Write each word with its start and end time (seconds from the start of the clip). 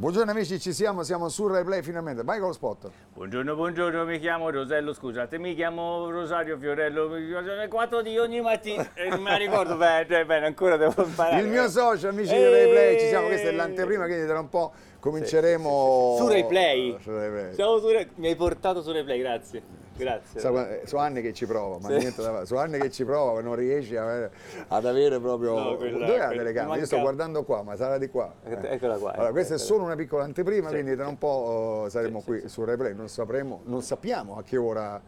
Buongiorno 0.00 0.30
amici, 0.30 0.58
ci 0.58 0.72
siamo, 0.72 1.02
siamo 1.02 1.28
su 1.28 1.46
Rai 1.46 1.62
Play 1.62 1.82
finalmente. 1.82 2.22
Vai 2.22 2.38
con 2.38 2.48
lo 2.48 2.54
spot. 2.54 2.90
Buongiorno, 3.12 3.54
buongiorno, 3.54 4.06
mi 4.06 4.18
chiamo 4.18 4.48
Rosello, 4.48 4.94
scusate, 4.94 5.36
mi 5.36 5.54
chiamo 5.54 6.08
Rosario 6.08 6.56
Fiorello, 6.56 7.10
mi 7.10 7.30
alle 7.34 7.68
4 7.68 8.00
di 8.00 8.16
ogni 8.16 8.40
mattina, 8.40 8.90
non 9.10 9.20
me 9.20 9.32
la 9.32 9.36
ricordo 9.36 9.76
bene, 9.76 10.06
cioè, 10.08 10.24
bene, 10.24 10.46
ancora 10.46 10.78
devo 10.78 11.04
imparare. 11.04 11.42
Il 11.42 11.48
mio 11.48 11.68
socio, 11.68 12.08
amici 12.08 12.34
di 12.34 12.42
Rai 12.42 12.70
Play, 12.70 12.98
ci 12.98 13.08
siamo, 13.08 13.26
questa 13.26 13.48
è 13.48 13.52
l'anteprima, 13.52 14.06
quindi 14.06 14.26
tra 14.26 14.40
un 14.40 14.48
po' 14.48 14.72
cominceremo... 15.00 16.14
Su 16.16 16.28
Rai 16.28 16.46
Play. 16.46 16.96
Su 17.02 17.10
Rai 17.10 17.28
Play. 17.28 17.52
Siamo 17.52 17.78
su 17.78 17.88
Mi 18.14 18.28
hai 18.28 18.36
portato 18.36 18.80
su 18.80 18.92
Rai 18.92 19.04
Play, 19.04 19.18
grazie, 19.18 19.62
grazie. 20.04 20.40
Sa- 20.40 20.68
eh, 20.70 20.86
Sono 20.86 21.02
anni 21.02 21.22
che 21.22 21.32
ci 21.32 21.46
provo, 21.46 21.78
ma 21.78 21.88
Sì. 21.88 21.96
niente 21.98 22.22
da 22.22 22.30
fare. 22.32 22.46
Sono 22.46 22.60
anni 22.60 22.78
che 22.78 22.90
ci 22.90 23.04
provo 23.04 23.38
e 23.38 23.42
non 23.42 23.54
riesci 23.54 23.96
a- 23.96 24.28
ad 24.68 24.86
avere 24.86 25.20
proprio. 25.20 25.58
No, 25.58 25.76
quella- 25.76 25.98
Dove 25.98 26.14
è 26.14 26.18
la 26.18 26.26
quella- 26.26 26.42
telecamera? 26.42 26.78
Io 26.78 26.86
sto 26.86 26.98
guardando 27.00 27.44
qua, 27.44 27.62
ma 27.62 27.76
sarà 27.76 27.98
di 27.98 28.08
qua. 28.08 28.32
Eh. 28.44 28.58
Eccola 28.62 28.96
qua, 28.96 29.12
Allora, 29.12 29.30
questa 29.30 29.54
è 29.54 29.56
eccola. 29.56 29.70
solo 29.72 29.84
una 29.84 29.94
piccola 29.96 30.24
anteprima, 30.24 30.68
Sì. 30.68 30.74
quindi 30.74 30.96
tra 30.96 31.06
un 31.06 31.18
po' 31.18 31.84
eh, 31.86 31.90
saremo 31.90 32.22
qui 32.22 32.40
sì, 32.40 32.48
su 32.48 32.64
Replay. 32.64 32.94
Non 32.94 33.08
sapremo, 33.08 33.60
non 33.64 33.82
sappiamo 33.82 34.36
a 34.36 34.42
che 34.42 34.56
ora. 34.56 35.00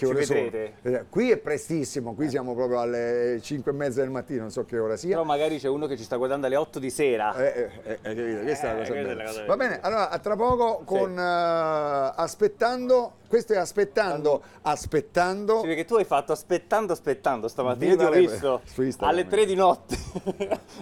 Che 0.00 0.06
ore 0.06 0.24
sono. 0.24 0.38
Eh, 0.40 1.04
Qui 1.10 1.30
è 1.30 1.36
prestissimo, 1.36 2.14
qui 2.14 2.30
siamo 2.30 2.54
proprio 2.54 2.80
alle 2.80 3.38
5 3.42 3.70
e 3.70 3.74
mezza 3.74 4.00
del 4.00 4.08
mattino, 4.08 4.40
non 4.40 4.50
so 4.50 4.64
che 4.64 4.78
ora 4.78 4.96
sia. 4.96 5.10
Però 5.10 5.24
magari 5.24 5.58
c'è 5.58 5.68
uno 5.68 5.86
che 5.86 5.96
ci 5.98 6.04
sta 6.04 6.16
guardando 6.16 6.46
alle 6.46 6.56
8 6.56 6.78
di 6.78 6.88
sera. 6.88 7.34
Eh, 7.34 7.44
eh, 7.44 7.70
eh, 7.84 7.98
eh, 8.02 8.14
capito? 8.14 8.40
Questa 8.40 8.70
è 8.70 8.72
la 8.72 8.78
Eh, 8.82 8.86
cosa 8.86 8.92
questa 8.92 8.94
è 8.94 9.02
bella. 9.02 9.14
la 9.22 9.24
cosa 9.28 9.44
Va 9.44 9.56
bella. 9.56 9.68
bene, 9.68 9.80
allora 9.82 10.08
a 10.10 10.18
tra 10.18 10.36
poco 10.36 10.82
con 10.86 11.18
eh, 11.18 12.12
aspettando, 12.16 13.12
questo 13.28 13.52
è 13.52 13.56
aspettando, 13.56 14.42
aspettando. 14.62 15.60
Sì, 15.60 15.66
perché 15.66 15.84
tu 15.84 15.96
hai 15.96 16.04
fatto 16.04 16.32
aspettando, 16.32 16.92
aspettando 16.94 17.48
stamattina, 17.48 17.90
io 17.92 17.96
ti 17.98 18.04
ho 18.04 18.10
visto 18.10 18.60
alle 19.04 19.26
3 19.26 19.44
di 19.44 19.54
notte. 19.54 19.96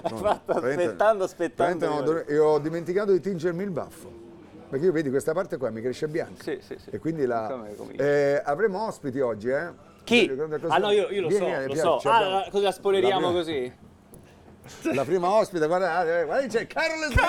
hai 0.03 0.13
fatto 0.15 0.53
aspettando, 0.53 1.25
aspettando. 1.25 1.87
no, 1.89 2.19
e 2.25 2.39
ho 2.39 2.59
dimenticato 2.61 3.11
di 3.13 3.21
tingermi 3.21 3.65
il 3.65 3.71
baffo. 3.71 4.27
Perché 4.69 4.85
io 4.85 4.93
vedi 4.93 5.09
questa 5.11 5.33
parte 5.33 5.57
qua 5.57 5.71
mi 5.71 5.81
cresce 5.81 6.09
bianca. 6.09 6.43
Sì, 6.43 6.59
sì, 6.63 6.77
sì. 6.79 6.91
E 6.91 6.99
quindi 6.99 7.25
la, 7.27 7.65
eh, 7.97 8.43
avremo 8.45 8.87
ospiti 8.87 9.21
oggi, 9.21 9.49
eh? 9.49 9.87
Chi? 10.05 10.29
Cosa- 10.35 10.75
Ah 10.75 10.79
no, 10.79 10.91
io, 10.91 11.09
io 11.11 11.23
lo 11.23 11.29
Vieni, 11.29 11.45
so, 11.45 11.45
vieni, 11.51 11.61
lo 11.67 11.73
piace, 11.73 11.81
so. 11.81 11.99
ci 12.01 12.09
abbiamo- 12.09 12.37
Ah, 12.39 12.47
cosa 12.51 12.71
spoileriamo 12.73 13.21
la 13.21 13.27
prima- 13.29 13.41
così? 13.41 13.87
La 14.93 15.05
prima 15.05 15.31
ospite, 15.31 15.67
guarda, 15.67 16.05
eh, 16.21 16.25
guarda 16.27 16.47
c'è 16.47 16.67
Carole 16.67 17.07
Smith. 17.07 17.21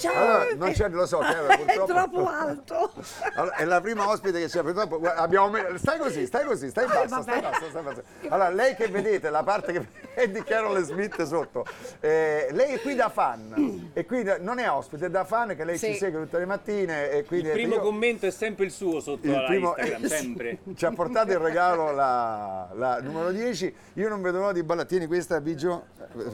Ciao! 0.00 0.14
Allora, 0.14 0.54
non 0.54 0.70
c'è, 0.72 0.88
lo 0.90 1.06
so, 1.06 1.18
Carole, 1.18 1.54
è 1.54 1.56
purtroppo. 1.74 1.92
troppo 1.92 2.28
alto. 2.28 2.92
Allora, 3.34 3.56
è 3.56 3.64
la 3.64 3.80
prima 3.80 4.08
ospite 4.08 4.38
che 4.38 4.46
c'è, 4.46 4.62
purtroppo 4.62 5.00
abbiamo 5.04 5.50
stai 5.76 5.98
così, 5.98 6.24
stai 6.26 6.44
così, 6.44 6.68
stai 6.68 6.86
bassa, 6.86 7.20
stai 7.22 7.40
bassa, 7.40 7.68
stai 7.68 7.82
bassa. 7.82 8.02
Allora, 8.28 8.50
lei 8.50 8.76
che 8.76 8.86
vedete, 8.86 9.28
la 9.28 9.42
parte 9.42 9.72
che 9.72 9.86
è 10.18 10.28
di 10.28 10.42
Carole 10.42 10.82
Smith 10.82 11.22
sotto, 11.24 11.64
eh, 12.00 12.48
lei 12.50 12.74
è 12.74 12.80
qui 12.80 12.94
da 12.94 13.08
fan, 13.08 13.90
e 13.92 14.04
qui 14.04 14.22
da- 14.24 14.38
non 14.40 14.58
è 14.58 14.68
ospite, 14.68 15.06
è 15.06 15.10
da 15.10 15.24
fan 15.24 15.54
che 15.54 15.64
lei 15.64 15.78
ci 15.78 15.92
Sì. 15.92 15.98
segue 15.98 16.22
tutte 16.22 16.38
le 16.38 16.44
mattine 16.46 17.10
e 17.10 17.24
quindi 17.24 17.46
Il 17.48 17.52
primo 17.54 17.74
io- 17.76 17.80
commento 17.80 18.26
è 18.26 18.30
sempre 18.30 18.64
il 18.64 18.70
suo 18.72 19.00
sotto 19.00 19.26
il 19.26 19.34
alla 19.34 19.46
primo- 19.46 19.74
Instagram, 19.76 20.04
eh, 20.04 20.08
sempre. 20.08 20.58
ci 20.74 20.84
ha 20.84 20.90
portato 20.90 21.30
il 21.30 21.38
regalo 21.38 21.92
la, 21.92 22.68
la 22.74 23.00
numero 23.00 23.30
10 23.30 23.72
io 23.94 24.08
non 24.08 24.20
vedo 24.22 24.38
l'ora 24.38 24.52
di 24.52 24.62
ballare 24.62 24.86
tieni 24.88 25.06
questa 25.06 25.40
Bigio 25.40 25.86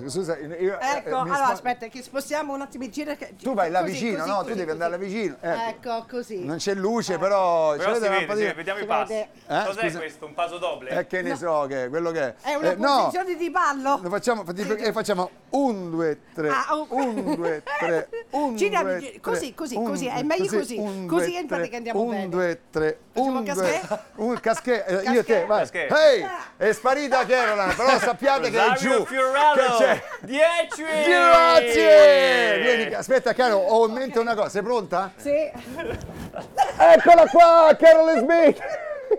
scusa 0.06 0.36
io, 0.38 0.78
eh, 0.78 0.96
Ecco, 0.96 1.08
mi 1.10 1.30
allora 1.30 1.34
spa- 1.36 1.52
aspetta, 1.52 1.86
che 1.88 2.02
spostiamo 2.02 2.54
un 2.54 2.60
attimo 2.62 2.84
in 2.84 2.90
giro. 2.90 3.14
che- 3.16 3.34
tu 3.40 3.54
vai 3.54 3.70
là 3.70 3.80
così, 3.80 3.92
vicino 3.92 4.18
così, 4.18 4.28
no 4.30 4.34
così, 4.36 4.48
tu 4.50 4.54
devi 4.54 4.64
così. 4.66 4.82
andare 4.82 4.90
là 4.92 4.96
vicino 4.96 5.36
ecco. 5.40 5.68
Ecco, 5.68 6.06
così. 6.08 6.44
non 6.44 6.56
c'è 6.56 6.74
luce 6.74 7.18
però, 7.18 7.74
Però 7.76 7.94
ci 7.94 7.94
si 7.94 8.00
vede 8.00 8.00
vede, 8.00 8.04
si 8.04 8.18
lampadina? 8.20 8.46
vede, 8.46 8.54
vediamo 8.56 8.78
Si 8.78 8.84
i 8.84 8.88
passi. 8.88 9.12
vede. 9.12 9.28
Eh, 9.46 9.66
Cos'è 9.66 9.80
scusa. 9.86 9.98
questo? 9.98 10.26
Un 10.26 10.34
paso 10.34 10.58
doble? 10.58 10.90
Eh, 10.90 11.06
che 11.06 11.22
ne 11.22 11.36
so 11.36 11.66
che 11.68 11.84
è 11.84 11.88
quello 11.88 12.10
che 12.12 12.20
è. 12.20 12.34
È 12.40 12.54
una 12.54 12.70
Eh, 12.72 12.76
no, 12.76 12.96
posizione 13.04 13.36
di 13.36 13.50
ballo. 13.82 13.98
lo 14.02 14.08
facciamo, 14.08 14.44
e 14.46 14.92
facciamo 14.92 15.30
un, 15.50 15.90
due, 15.90 16.18
tre, 16.34 16.48
Ah, 16.48 16.66
oh. 16.70 16.86
un, 16.90 17.34
due, 17.34 17.62
tre, 17.78 18.08
un, 18.30 18.56
Gira- 18.56 18.82
due, 18.82 18.98
tre, 18.98 19.20
così, 19.20 19.54
così, 19.54 19.76
un, 19.76 19.84
così, 19.84 20.06
è 20.06 20.22
meglio 20.22 20.46
così. 20.58 20.76
un, 20.78 21.06
Così 21.06 21.30
due, 21.30 21.40
in 21.40 21.46
pratica 21.46 21.76
andiamo 21.76 22.00
un, 22.00 22.10
bene. 22.10 22.28
due, 22.28 22.60
tre, 22.70 22.98
Facciamo 23.12 23.38
un, 23.38 23.44
due, 23.44 23.80
un 24.16 24.40
casquet, 24.40 24.84
eh, 24.88 25.10
io 25.10 25.20
e 25.20 25.24
te, 25.24 25.44
vai. 25.44 25.60
Casquet. 25.60 25.90
Ehi, 25.92 26.26
è 26.56 26.72
sparita 26.72 27.24
Caroline, 27.26 27.74
però 27.74 27.98
sappiate 27.98 28.50
che 28.50 28.64
è 28.64 28.72
giù. 28.76 29.04
Fiorello, 29.04 29.54
Che 29.54 29.84
c'è? 29.84 30.02
10! 30.20 30.82
Grazie! 31.08 32.58
Vieni, 32.60 32.94
aspetta 32.94 33.32
caro, 33.32 33.56
ho 33.56 33.86
in 33.86 33.92
mente 33.92 34.18
una 34.18 34.34
cosa, 34.34 34.48
sei 34.48 34.62
pronta? 34.62 35.12
Sì. 35.16 35.30
Eccola 35.30 37.26
qua, 37.30 37.76
Carol 37.78 38.18
Smith! 38.18 38.58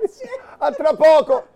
Grazie. 0.00 0.28
A 0.58 0.70
tra 0.72 0.94
poco! 0.94 1.46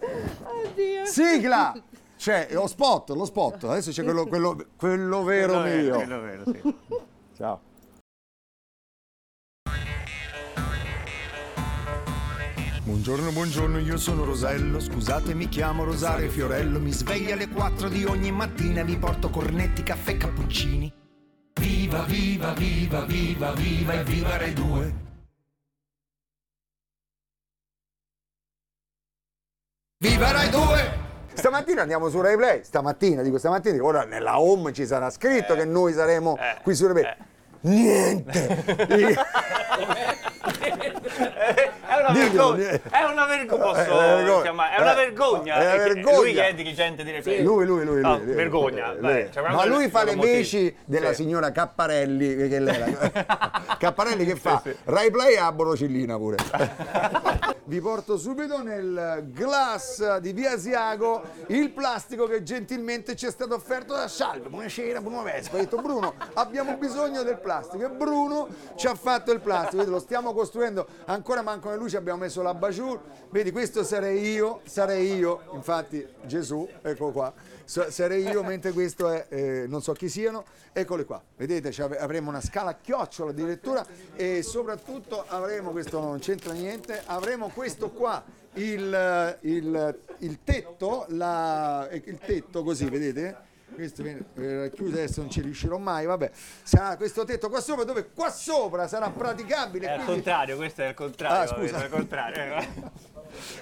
Oddio. 0.00 1.04
Sigla! 1.04 1.74
C'è 2.16 2.48
lo 2.52 2.66
spot, 2.66 3.10
lo 3.10 3.24
spot, 3.24 3.64
adesso 3.64 3.90
c'è 3.90 4.02
quello, 4.04 4.26
quello, 4.26 4.66
quello 4.76 5.22
vero 5.22 5.60
Quello 5.62 5.82
mio. 5.82 5.94
quello 5.94 6.20
vero, 6.20 6.42
sì. 6.44 6.74
Ciao. 7.36 7.60
Buongiorno, 12.82 13.30
buongiorno, 13.30 13.78
io 13.78 13.96
sono 13.96 14.24
Rosello, 14.24 14.80
scusate 14.80 15.32
mi 15.32 15.48
chiamo 15.48 15.84
Rosario 15.84 16.28
Fiorello, 16.28 16.78
mi 16.80 16.92
sveglio 16.92 17.32
alle 17.32 17.48
4 17.48 17.88
di 17.88 18.04
ogni 18.04 18.32
mattina, 18.32 18.82
vi 18.82 18.98
porto 18.98 19.30
cornetti, 19.30 19.82
caffè, 19.82 20.16
cappuccini. 20.16 20.92
Viva, 21.60 22.02
viva, 22.02 22.52
viva, 22.52 23.04
viva, 23.04 23.52
viva 23.52 23.92
e 23.92 24.04
viva 24.04 24.36
Rai 24.36 24.52
2. 24.52 24.94
Viva 30.02 30.32
Rai 30.32 30.48
2! 30.48 30.98
Stamattina 31.34 31.82
andiamo 31.82 32.08
su 32.08 32.22
Rai 32.22 32.34
Play, 32.34 32.64
stamattina, 32.64 33.20
dico 33.20 33.36
stamattina, 33.36 33.74
dico, 33.74 33.84
ora 33.84 34.04
nella 34.04 34.40
home 34.40 34.72
ci 34.72 34.86
sarà 34.86 35.10
scritto 35.10 35.54
che 35.54 35.66
noi 35.66 35.92
saremo 35.92 36.38
eh, 36.38 36.56
qui 36.62 36.74
su 36.74 36.86
Rai 36.90 37.02
Play. 37.02 37.14
Niente! 37.60 39.18
È 42.00 42.02
una 42.02 42.12
Diglielo, 42.12 42.54
vergogna, 42.54 42.70
eh. 42.70 42.82
è 42.90 43.04
una 43.04 43.26
vergogna, 43.26 43.62
posso 43.62 43.80
Eh, 43.80 43.84
è 43.84 43.90
una 43.90 44.14
vergogna. 44.14 44.42
chiamare- 44.42 44.74
è 44.76 44.80
una 44.80 44.92
Eh, 44.92 44.94
vergogna. 44.96 45.54
è 45.54 45.74
una 45.74 45.84
vergogna. 45.84 46.16
Lui 46.16 46.32
che 46.32 46.46
è 46.48 46.54
dirigente 46.54 47.04
di 47.04 47.10
Replay. 47.10 47.42
Lui, 47.42 47.66
lui, 47.66 47.84
lui. 47.84 48.00
No, 48.00 48.16
lui. 48.18 48.34
vergogna. 48.34 48.92
Eh, 48.92 48.98
Dai, 49.00 49.12
lei. 49.12 49.32
cioè, 49.32 49.48
Ma 49.50 49.64
lui 49.66 49.88
fa 49.88 50.04
le 50.04 50.14
motivi. 50.14 50.36
veci 50.36 50.76
della 50.86 51.08
Sì. 51.08 51.14
signora 51.22 51.50
Capparelli, 51.52 52.48
che 52.48 52.58
lei 52.58 52.74
era. 52.80 53.10
Capparelli 53.78 54.24
che 54.24 54.36
fa? 54.36 54.62
Rai 54.84 55.10
Play 55.10 55.36
a 55.36 55.52
Borocillina 55.52 56.16
pure. 56.16 56.36
Vi 57.64 57.80
porto 57.80 58.16
subito 58.18 58.62
nel 58.62 59.26
glass 59.32 60.16
di 60.18 60.32
Via 60.32 60.52
Asiago 60.52 61.22
il 61.48 61.70
plastico 61.70 62.26
che 62.26 62.42
gentilmente 62.42 63.14
ci 63.14 63.26
è 63.26 63.30
stato 63.30 63.54
offerto 63.54 63.94
da 63.94 64.08
Salvo. 64.08 64.48
Buonasera, 64.48 65.00
Bruno 65.00 65.22
Vespa. 65.22 65.56
Ha 65.56 65.60
detto 65.60 65.76
Bruno, 65.76 66.14
abbiamo 66.34 66.76
bisogno 66.76 67.22
del 67.22 67.38
plastico. 67.38 67.84
E 67.84 67.88
Bruno 67.90 68.48
ci 68.74 68.88
ha 68.88 68.94
fatto 68.96 69.30
il 69.30 69.38
plastico. 69.40 69.76
Vedete, 69.76 69.90
lo 69.90 70.00
stiamo 70.00 70.32
costruendo, 70.34 70.86
ancora 71.04 71.42
mancano 71.42 71.74
le 71.74 71.80
luci, 71.90 71.96
abbiamo 71.96 72.20
messo 72.20 72.40
la 72.42 72.54
baciur. 72.54 73.00
Vedi, 73.30 73.50
questo 73.50 73.82
sarei 73.82 74.30
io, 74.32 74.60
sarei 74.64 75.14
io, 75.16 75.42
infatti 75.52 76.06
Gesù, 76.24 76.68
ecco 76.82 77.10
qua. 77.10 77.32
Sarei 77.64 78.26
io, 78.26 78.42
mentre 78.42 78.72
questo 78.72 79.08
è, 79.10 79.26
eh, 79.28 79.64
non 79.68 79.80
so 79.82 79.92
chi 79.92 80.08
siano, 80.08 80.44
eccole 80.72 81.04
qua. 81.04 81.22
Vedete, 81.36 81.70
ci 81.70 81.82
avremo 81.82 82.28
una 82.30 82.40
scala 82.40 82.70
a 82.70 82.74
chiocciola 82.80 83.30
addirittura 83.30 83.84
e 84.16 84.42
soprattutto 84.42 85.24
avremo, 85.28 85.70
questo 85.70 86.00
non 86.00 86.18
c'entra 86.18 86.52
niente, 86.52 87.00
avremo 87.06 87.48
questo 87.48 87.90
qua, 87.90 88.22
il, 88.54 89.38
il- 89.42 89.98
il 90.18 90.38
tetto, 90.42 91.04
la- 91.10 91.88
il 91.92 92.18
tetto 92.18 92.64
così, 92.64 92.86
vedete? 92.88 93.48
Questo 93.74 94.02
viene 94.02 94.24
eh, 94.36 94.70
chiuso 94.74 94.94
adesso 94.96 95.20
non 95.20 95.30
ci 95.30 95.40
riuscirò 95.40 95.78
mai, 95.78 96.06
vabbè. 96.06 96.30
Sarà 96.62 96.96
questo 96.96 97.24
tetto 97.24 97.48
qua 97.48 97.60
sopra 97.60 97.84
dove 97.84 98.10
qua 98.12 98.30
sopra 98.30 98.86
sarà 98.88 99.10
praticabile. 99.10 99.86
È 99.86 99.90
al 99.90 99.94
quindi- 100.04 100.12
contrario, 100.12 100.56
questo 100.56 100.82
è 100.82 100.86
al 100.86 100.94
contrario. 100.94 101.38
Ah, 101.38 101.46
scusa. 101.46 101.78
È 101.80 101.82
al 101.84 101.88
contrario. 101.90 102.98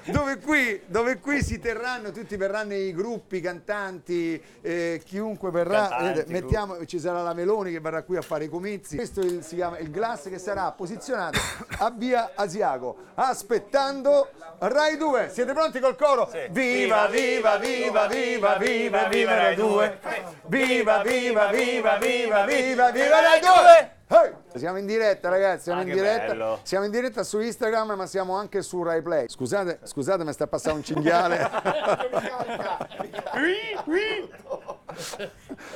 eh. 0.05 0.11
dove 0.13 0.39
qui, 0.39 0.81
dove 0.87 1.19
qui 1.19 1.43
si 1.43 1.59
terranno, 1.59 2.11
tutti 2.13 2.37
verranno 2.37 2.75
i 2.75 2.93
gruppi, 2.93 3.41
cantanti, 3.41 4.41
eh, 4.61 5.01
chiunque 5.05 5.51
verrà, 5.51 5.89
Cantanti, 5.89 6.33
mettiamo, 6.33 6.85
ci 6.87 6.99
sarà 6.99 7.23
la 7.23 7.35
Meloni 7.35 7.73
che 7.73 7.81
verrà 7.81 8.03
qui 8.03 8.17
a 8.17 8.23
fare 8.23 8.45
i 8.45 8.49
comizi. 8.49 8.97
Questo 8.97 9.21
il- 9.21 9.43
si 9.43 9.55
chiama 9.57 9.79
il 9.79 9.91
glass 9.91 10.29
che 10.29 10.39
sarà 10.39 10.71
posizionato 10.73 11.39
a 11.79 11.91
via 11.91 12.33
Asiago, 12.35 12.97
aspettando 13.15 14.29
Rai 14.59 14.97
2. 14.97 15.31
Siete 15.33 15.53
pronti 15.53 15.81
col 15.81 15.97
coro? 15.97 16.29
Sì. 16.31 16.47
Viva, 16.51 17.07
viva, 17.07 17.57
viva, 17.59 18.07
viva, 18.07 18.57
viva, 18.57 19.05
viva 19.09 19.35
Rai 19.37 19.55
2. 19.55 19.99
Viva, 20.47 21.03
viva, 21.03 21.47
viva, 21.49 21.97
viva, 21.99 22.45
viva, 22.45 22.91
viva 22.91 23.21
Rai 23.21 23.41
2. 23.41 23.91
Hey! 24.09 24.38
Siamo 24.55 24.79
in 24.79 24.87
diretta 24.87 25.29
ragazzi, 25.29 25.65
siamo 25.65 25.81
Ah, 25.81 25.85
in 25.85 25.93
diretta. 25.93 26.59
Siamo 26.63 26.85
in 26.85 26.91
diretta 26.91 27.23
su 27.23 27.41
Instagram, 27.41 27.93
ma 27.93 28.07
siamo 28.07 28.37
anche 28.37 28.63
su 28.63 28.83
Rai 28.83 29.03
Play. 29.03 29.29
Scusate, 29.29 29.81
scusate, 29.85 30.25
mi 30.25 30.33
sta 30.33 30.47
passando 30.47 30.79
un 30.79 30.85
cinghiale. 30.85 31.39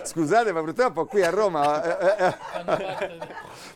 Scusate, 0.02 0.52
ma 0.52 0.60
purtroppo 0.60 1.04
qui 1.06 1.22
a 1.22 1.30
Roma. 1.30 1.98
eh, 1.98 2.24
eh, 2.24 2.26
eh. 2.26 3.18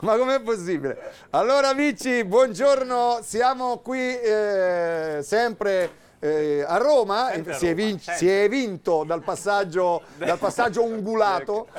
Ma 0.01 0.17
com'è 0.17 0.41
possibile? 0.41 0.99
Allora, 1.31 1.69
amici, 1.69 2.25
buongiorno. 2.25 3.21
Siamo 3.23 3.79
qui 3.79 4.19
eh, 4.19 5.21
sempre. 5.23 6.05
eh, 6.19 6.65
a 6.67 6.79
Roma, 6.79 7.27
a 7.27 7.33
si, 7.33 7.41
è 7.67 7.71
Roma, 7.71 7.75
vin- 7.75 7.99
sempre. 8.01 8.15
si 8.17 8.31
è 8.31 8.49
vinto 8.49 9.05
dal 9.05 9.23
passaggio, 9.23 10.03
dal 10.17 10.39
passaggio 10.39 10.83
ungulato. 10.83 11.69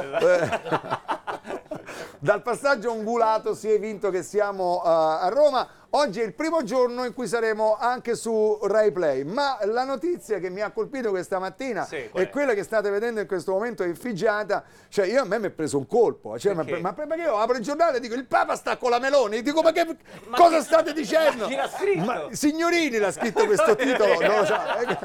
Dal 2.20 2.42
passaggio 2.42 2.92
ungulato 2.92 3.54
si 3.54 3.70
è 3.70 3.80
vinto 3.80 4.10
che 4.10 4.24
siamo 4.24 4.82
eh, 4.84 4.88
a 4.90 5.30
Roma. 5.30 5.68
Oggi 5.92 6.20
è 6.20 6.26
il 6.26 6.34
primo 6.34 6.64
giorno 6.64 7.06
in 7.06 7.14
cui 7.14 7.28
saremo 7.28 7.78
anche 7.80 8.16
su 8.16 8.60
Rai 8.64 8.92
Play, 8.92 9.24
ma 9.24 9.58
la 9.64 9.86
notizia 9.86 10.38
che 10.38 10.50
mi 10.50 10.60
ha 10.62 10.70
colpito 10.72 11.12
questa 11.12 11.40
mattina 11.40 11.86
Sì, 11.86 11.96
è 11.96 12.10
è? 12.12 12.30
quella 12.30 12.54
che 12.54 12.64
state 12.64 12.90
vedendo 12.90 13.22
in 13.22 13.26
questo 13.28 13.54
momento 13.54 13.84
effigiata, 13.84 14.64
cioè 14.90 15.06
io 15.08 15.22
a 15.22 15.26
me 15.26 15.40
mi 15.40 15.48
è 15.48 15.50
preso 15.50 15.78
un 15.78 15.88
colpo, 15.88 16.38
cioè, 16.38 16.54
ma, 16.54 16.66
Perché? 16.66 16.82
ma 16.82 16.92
perché 16.94 17.22
io 17.22 17.38
apro 17.38 17.56
il 17.56 17.64
giornale 17.64 17.98
e 17.98 18.00
dico 18.02 18.16
il 18.16 18.26
Papa 18.26 18.56
sta 18.58 18.76
con 18.76 18.90
la 18.90 19.00
Meloni, 19.00 19.42
dico 19.42 19.62
ma, 19.62 19.72
che, 19.72 19.86
cosa 20.32 20.58
chi- 20.58 20.64
state 20.64 20.92
dicendo? 20.94 21.46
chi 21.48 21.56
l'ha 21.56 21.70
scritto? 21.70 22.04
Ma 22.06 22.24
Signorini 22.32 22.98
l'ha 22.98 23.12
scritto 23.12 23.46
questo 23.46 23.74
titolo, 23.80 24.20
non 24.20 24.40
lo 24.40 24.46
so. 24.46 24.56
Eh, 24.56 24.98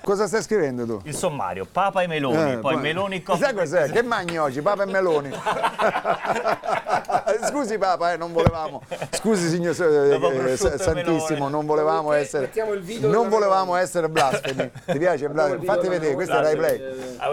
Cosa 0.02 0.26
stai 0.26 0.42
scrivendo 0.42 0.86
tu? 0.86 1.00
Il 1.04 1.14
sommario, 1.14 1.66
Papa 1.70 2.00
e 2.02 2.06
Meloni, 2.06 2.52
Eh, 2.52 2.58
poi 2.58 2.72
poi- 2.74 2.82
Meloni 2.82 3.22
con... 3.22 3.36
Sai 3.38 3.52
cos'è? 3.54 3.90
Che 3.90 4.02
mangi 4.02 4.38
oggi? 4.38 4.62
Papa 4.62 4.84
e 4.84 4.86
Meloni. 4.86 5.30
Scusi 7.46 7.78
Papa, 7.78 8.12
eh, 8.12 8.16
non 8.16 8.32
volevamo. 8.32 8.82
Scusi 9.10 9.48
signor 9.48 9.74
eh, 9.80 10.52
eh, 10.52 10.56
Santissimo, 10.56 11.48
non 11.48 11.66
volevamo 11.66 12.12
essere 12.12 12.50
il 12.54 13.06
Non 13.06 13.28
volevamo 13.28 13.76
essere 13.76 14.08
blasfemi. 14.08 14.70
Ti 14.86 14.98
piace 14.98 15.28
blasfemi? 15.28 15.64
Fatti 15.64 15.88
vedere, 15.88 16.14
questo 16.14 16.36
è 16.36 16.42
Rai 16.42 16.56
Play. 16.56 17.16
Ah, 17.18 17.28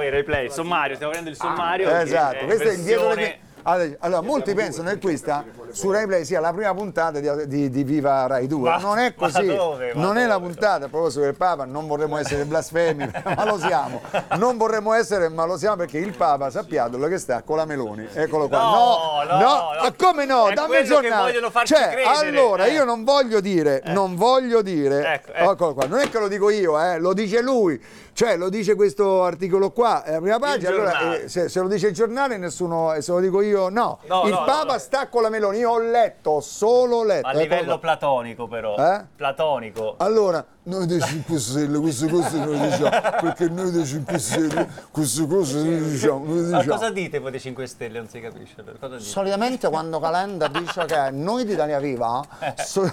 il 0.45 0.51
sommario, 0.51 0.95
stiamo 0.95 1.12
vedendo 1.13 1.31
il 1.31 1.38
sommario. 1.38 1.88
che 1.88 2.01
Esatto, 2.01 2.45
questo 2.45 2.69
è 2.69 2.74
il 2.74 2.81
dietro 2.83 3.13
le 3.13 3.39
Allora, 3.69 4.22
molti 4.22 4.54
pensano 4.54 4.90
che 4.92 4.98
questa 5.00 5.44
su 5.72 5.92
Rai 5.92 6.08
Play 6.08 6.24
sia 6.24 6.40
la 6.40 6.54
prima 6.54 6.74
puntata 6.74 7.19
di, 7.19 7.48
di- 7.48 7.69
di 7.69 7.84
Viva 7.84 8.25
Rai 8.25 8.48
2. 8.48 8.69
Ma- 8.69 8.78
non 8.78 8.98
è 8.98 9.14
così. 9.14 9.46
dove? 9.46 9.92
Non 9.94 10.18
è 10.18 10.25
la 10.25 10.36
dove? 10.36 10.46
puntata, 10.48 10.86
a 10.86 10.90
proposito 10.90 11.22
del 11.24 11.36
Papa, 11.36 11.66
non 11.66 11.86
vorremmo 11.86 12.16
essere 12.18 12.46
blasfemi, 12.46 13.10
ma 13.36 13.46
lo 13.46 13.58
siamo. 13.60 14.02
Non 14.38 14.56
vorremmo 14.56 14.94
essere, 14.94 15.28
ma 15.28 15.44
lo 15.46 15.58
siamo 15.58 15.75
perché 15.75 15.98
il 15.98 16.16
Papa, 16.16 16.50
sappiatelo 16.50 17.08
che 17.08 17.18
sta 17.18 17.42
con 17.44 17.58
la 17.58 17.66
Meloni. 17.66 18.08
Eccolo 18.14 18.48
qua. 18.48 18.58
No, 18.60 19.24
no, 19.28 19.38
no. 19.38 19.70
ma 19.81 19.94
come 19.98 20.25
no? 20.25 20.48
È 20.48 20.54
Dammi 20.54 20.78
il 20.78 20.86
giornale. 20.86 21.24
vogliono 21.24 21.50
farci 21.52 21.74
cioè, 21.74 21.90
credere, 21.90 22.04
allora, 22.30 22.66
eh. 22.68 22.72
io 22.72 22.86
non 22.86 23.04
voglio 23.04 23.42
dire, 23.42 23.81
non 23.88 24.16
voglio 24.16 24.62
dire, 24.62 25.13
Ecco, 25.13 25.31
ecco. 25.34 25.52
eccolo 25.52 25.74
qua, 25.74 25.86
non 25.88 26.00
è 26.00 26.10
che 26.10 26.20
lo 26.20 26.30
dico 26.30 26.50
io, 26.50 26.80
eh, 26.81 27.00
lo 27.00 27.12
dice 27.13 27.42
lui. 27.42 27.81
Cioè, 28.18 28.36
lo 28.36 28.50
dice 28.50 28.74
questo 28.74 29.24
articolo 29.24 29.70
qua, 29.70 30.04
è 30.04 30.13
la 30.13 30.20
prima 30.22 30.40
pagina. 30.40 30.70
Allora, 30.72 31.20
eh, 31.20 31.30
se, 31.30 31.50
se 31.50 31.60
lo 31.60 31.68
dice 31.68 31.90
il 31.90 31.94
giornale, 31.94 32.38
nessuno, 32.38 33.00
se 33.00 33.12
lo 33.12 33.20
dico 33.20 33.42
io, 33.42 33.56
no. 33.69 34.00
No, 34.06 34.24
il 34.25 34.31
no, 34.31 34.44
Papa 34.45 34.74
no, 34.74 34.80
sta 34.80 35.07
con 35.09 35.21
la 35.21 35.30
Meloni. 35.30 35.57
Io 35.57 35.71
ho 35.71 35.80
letto, 35.80 36.31
ho 36.31 36.39
solo 36.39 37.04
letto. 37.04 37.27
A 37.27 37.33
livello 37.33 37.65
qua. 37.71 37.80
platonico 37.80 38.48
però. 38.48 38.75
Eh? 38.75 39.06
Platonico. 39.15 39.95
Allora, 39.98 40.44
noi 40.68 40.86
dei 40.86 41.00
5 41.02 41.40
Stelle, 41.40 41.80
queste 41.80 42.08
cose 42.10 42.38
noi 42.38 42.60
diciamo, 42.60 42.90
perché 43.22 43.48
noi 43.50 43.72
dei 43.72 43.86
5 43.86 44.18
Stelle, 44.19 44.68
queste 44.92 45.25
cose 45.25 45.62
noi 45.64 45.81
diciamo, 45.90 46.25
noi 46.25 46.42
Ma 46.50 46.58
diciamo. 46.60 46.78
cosa 46.78 46.90
dite 46.92 47.19
voi 47.19 47.31
dei 47.31 47.40
5 47.40 47.66
Stelle? 47.68 47.98
Non 48.00 48.10
si 48.10 48.19
capisce. 48.19 48.56
allora, 48.60 48.78
Cosa 48.78 48.96
dite? 48.98 49.10
Solitamente 49.10 49.69
quando 49.69 50.00
Calenda 50.00 50.48
dice 50.48 50.86
che 50.86 51.10
noi 51.12 51.46
di 51.46 51.54
Italia 51.54 51.80
Viva, 51.80 52.22
so- 52.58 52.81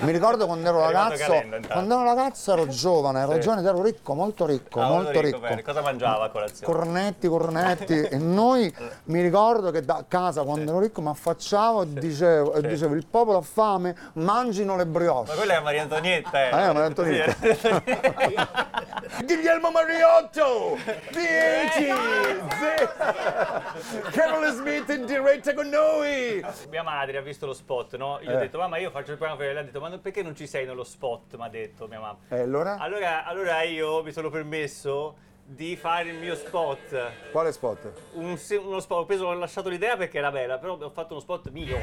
mi 0.00 0.12
ricordo 0.12 0.46
quando 0.46 0.68
ero 0.68 0.80
ragazzo, 0.80 1.24
Calenda, 1.30 1.68
quando 1.68 1.94
ero 1.94 2.04
ragazzo 2.04 2.52
ero 2.52 2.66
giovane, 2.68 3.20
ero 3.20 3.32
Sì. 3.34 3.40
giovane 3.40 3.60
ed 3.60 3.66
ero 3.66 3.82
ricco, 3.82 4.14
molto 4.14 4.46
ricco, 4.46 4.80
Ah, 4.80 4.88
molto 4.88 5.20
ricco. 5.20 5.38
bene. 5.40 5.62
Cosa 5.62 5.82
mangiava 5.82 6.24
a 6.24 6.30
colazione? 6.30 6.72
Cornetti, 6.72 7.28
cornetti 7.28 8.00
e 8.08 8.16
noi 8.16 8.74
mi 9.04 9.20
ricordo 9.20 9.70
che 9.70 9.82
da 9.84 10.04
casa 10.08 10.42
quando 10.42 10.70
ero 10.70 10.80
ricco 10.80 11.00
mi 11.02 11.08
affacciavo 11.08 11.82
e 11.82 11.92
dicevo, 11.92 12.54
e 12.54 12.62
dicevo 12.66 12.94
il 12.94 13.04
popolo 13.04 13.38
ha 13.38 13.42
fame, 13.42 13.94
mangino 14.14 14.74
le 14.76 14.86
brioche. 14.86 15.28
Ma 15.30 15.36
quella 15.36 15.56
è 15.58 15.60
Maria 15.60 15.82
Antonietta. 15.82 16.46
Eh, 16.48 16.50
Ah, 16.50 16.72
Antonietta. 16.84 17.32
Sì, 19.18 19.24
Guglielmo 19.24 19.70
Mariotto, 19.70 20.76
10, 21.10 21.86
Carol 24.12 24.52
Smith 24.52 24.88
in 24.90 25.06
diretta 25.06 25.54
con 25.54 25.68
noi. 25.68 26.44
Mia 26.68 26.82
madre 26.82 27.18
ha 27.18 27.20
visto 27.20 27.46
lo 27.46 27.52
spot, 27.54 27.96
no? 27.96 28.18
Io 28.22 28.30
ho 28.30 28.34
Eh. 28.34 28.38
detto, 28.38 28.58
mamma, 28.58 28.76
io 28.78 28.90
faccio 28.90 29.12
il 29.12 29.16
programma 29.16 29.40
per 29.40 29.52
lei. 29.52 29.62
Ha 29.62 29.66
detto, 29.66 29.80
ma 29.80 29.96
perché 29.98 30.22
non 30.22 30.34
ci 30.36 30.46
sei 30.46 30.66
nello 30.66 30.84
spot? 30.84 31.36
Mi 31.36 31.44
ha 31.44 31.48
detto 31.48 31.86
mia 31.88 32.00
mamma. 32.00 32.18
E 32.28 32.40
allora? 32.40 32.76
Allora, 32.78 33.24
allora 33.24 33.62
io 33.62 34.02
mi 34.02 34.12
sono 34.12 34.30
permesso 34.30 35.16
di 35.44 35.76
fare 35.76 36.10
il 36.10 36.16
mio 36.18 36.34
spot. 36.34 37.30
Quale 37.30 37.52
spot? 37.52 37.92
Un 38.14 38.38
uno 38.62 38.80
spot, 38.80 38.98
ho, 38.98 39.06
preso, 39.06 39.26
ho 39.26 39.32
lasciato 39.34 39.68
l'idea 39.68 39.96
perché 39.96 40.18
era 40.18 40.30
bella, 40.30 40.58
però 40.58 40.74
ho 40.78 40.90
fatto 40.90 41.12
uno 41.14 41.20
spot 41.20 41.48
mio. 41.50 41.78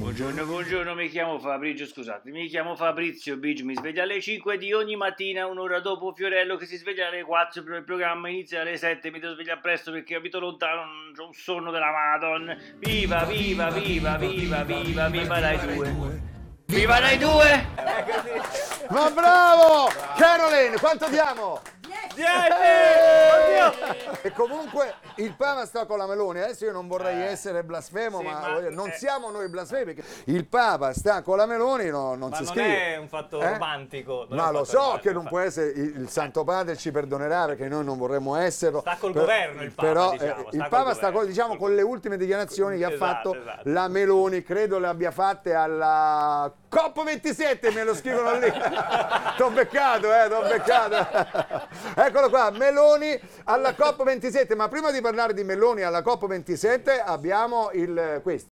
Buongiorno, 0.00 0.46
buongiorno, 0.46 0.94
mi 0.94 1.10
chiamo 1.10 1.38
Fabrizio, 1.38 1.86
scusate, 1.86 2.30
mi 2.30 2.46
chiamo 2.46 2.74
Fabrizio 2.74 3.36
Big, 3.36 3.60
mi 3.60 3.74
sveglio 3.74 4.00
alle 4.00 4.18
5 4.18 4.56
di 4.56 4.72
ogni 4.72 4.96
mattina, 4.96 5.46
un'ora 5.46 5.80
dopo 5.80 6.14
Fiorello 6.14 6.56
che 6.56 6.64
si 6.64 6.78
sveglia 6.78 7.08
alle 7.08 7.22
4, 7.22 7.62
però 7.62 7.76
il 7.76 7.84
programma 7.84 8.30
inizia 8.30 8.62
alle 8.62 8.78
7, 8.78 9.10
mi 9.10 9.18
devo 9.18 9.34
svegliare 9.34 9.60
presto 9.60 9.92
perché 9.92 10.14
abito 10.14 10.40
lontano, 10.40 10.80
ho 11.14 11.26
un 11.26 11.34
sonno 11.34 11.70
della 11.70 11.90
Madonna. 11.90 12.56
Viva, 12.78 13.24
viva, 13.24 13.70
viva, 13.70 14.16
viva, 14.16 14.64
viva, 14.64 15.08
viva 15.10 15.38
Rai 15.38 15.74
2. 15.76 16.20
Viva 16.64 16.98
Rai 16.98 17.18
2! 17.18 17.66
Ma 18.88 19.10
bravo! 19.10 19.90
Caroline, 20.16 20.78
quanto 20.78 21.10
diamo? 21.10 21.60
10! 22.14 22.28
Oddio! 23.34 24.18
E 24.22 24.32
comunque 24.32 24.94
il 25.16 25.34
Papa 25.34 25.64
sta 25.66 25.86
con 25.86 25.98
la 25.98 26.06
Meloni. 26.06 26.40
Adesso 26.40 26.64
io 26.64 26.72
non 26.72 26.86
vorrei 26.88 27.22
essere 27.22 27.62
blasfemo, 27.62 28.18
sì, 28.18 28.24
ma, 28.24 28.32
ma- 28.40 28.68
non 28.70 28.88
eh. 28.88 28.92
siamo 28.92 29.30
noi 29.30 29.48
blasfemi. 29.48 29.94
Perché 29.94 30.02
il 30.24 30.46
Papa 30.46 30.92
sta 30.92 31.22
con 31.22 31.36
la 31.36 31.46
Meloni, 31.46 31.88
no, 31.88 32.14
non 32.14 32.30
Ma 32.30 32.36
si 32.36 32.42
non 32.44 32.52
scrive. 32.52 32.92
è 32.92 32.96
un 32.96 33.08
fatto 33.08 33.40
Eh? 33.40 33.52
romantico. 33.52 34.26
non 34.28 34.38
Ma 34.38 34.50
lo 34.50 34.64
so 34.64 34.78
romantico, 34.78 35.08
che 35.08 35.12
non 35.14 35.24
può 35.26 35.38
essere, 35.40 35.68
il, 35.70 36.00
il 36.00 36.08
Santo 36.10 36.44
Padre 36.44 36.76
ci 36.76 36.90
perdonerà 36.90 37.46
perché 37.46 37.68
noi 37.68 37.84
non 37.84 37.96
vorremmo 37.98 38.36
esserlo. 38.36 38.80
Sta 38.80 38.96
col 38.98 39.12
Per- 39.12 39.22
governo 39.22 39.62
il 39.62 39.70
Papa, 39.72 39.88
Però 39.88 40.10
diciamo, 40.10 40.30
eh, 40.30 40.46
sta 40.48 40.56
il 40.56 40.66
Papa 40.68 40.94
sta 40.94 41.12
con, 41.12 41.26
diciamo, 41.26 41.56
con 41.56 41.74
le 41.74 41.82
ultime 41.82 42.16
dichiarazioni 42.16 42.78
che 42.78 42.84
ha 42.84 42.90
Esatto, 42.92 43.32
fatto 43.32 43.34
esatto. 43.40 43.60
la 43.64 43.88
Meloni, 43.88 44.42
credo 44.42 44.78
le 44.78 44.86
abbia 44.88 45.10
fatte 45.10 45.54
alla 45.54 46.52
COP27, 46.70 47.72
me 47.72 47.84
lo 47.84 47.94
scrivono 47.94 48.38
lì. 48.38 48.50
t'ho 49.36 49.50
beccato, 49.50 50.12
eh, 50.12 50.28
t'ho 50.28 50.42
beccato. 50.42 51.68
Eccolo 52.10 52.28
qua, 52.28 52.50
Meloni 52.50 53.16
alla 53.44 53.70
COP27, 53.70 54.56
ma 54.56 54.66
prima 54.66 54.90
di 54.90 55.00
parlare 55.00 55.32
di 55.32 55.44
Meloni 55.44 55.82
alla 55.82 56.00
COP27 56.00 57.00
abbiamo 57.04 57.70
il 57.72 58.18
questo. 58.24 58.48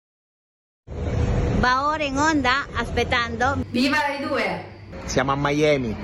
Va 1.59 1.87
ora 1.87 2.03
in 2.03 2.17
onda 2.17 2.67
aspettando. 2.73 3.57
Viva 3.69 3.99
Rai 3.99 4.27
2! 4.27 4.65
Siamo 5.05 5.33
a 5.33 5.37
Miami. 5.37 5.95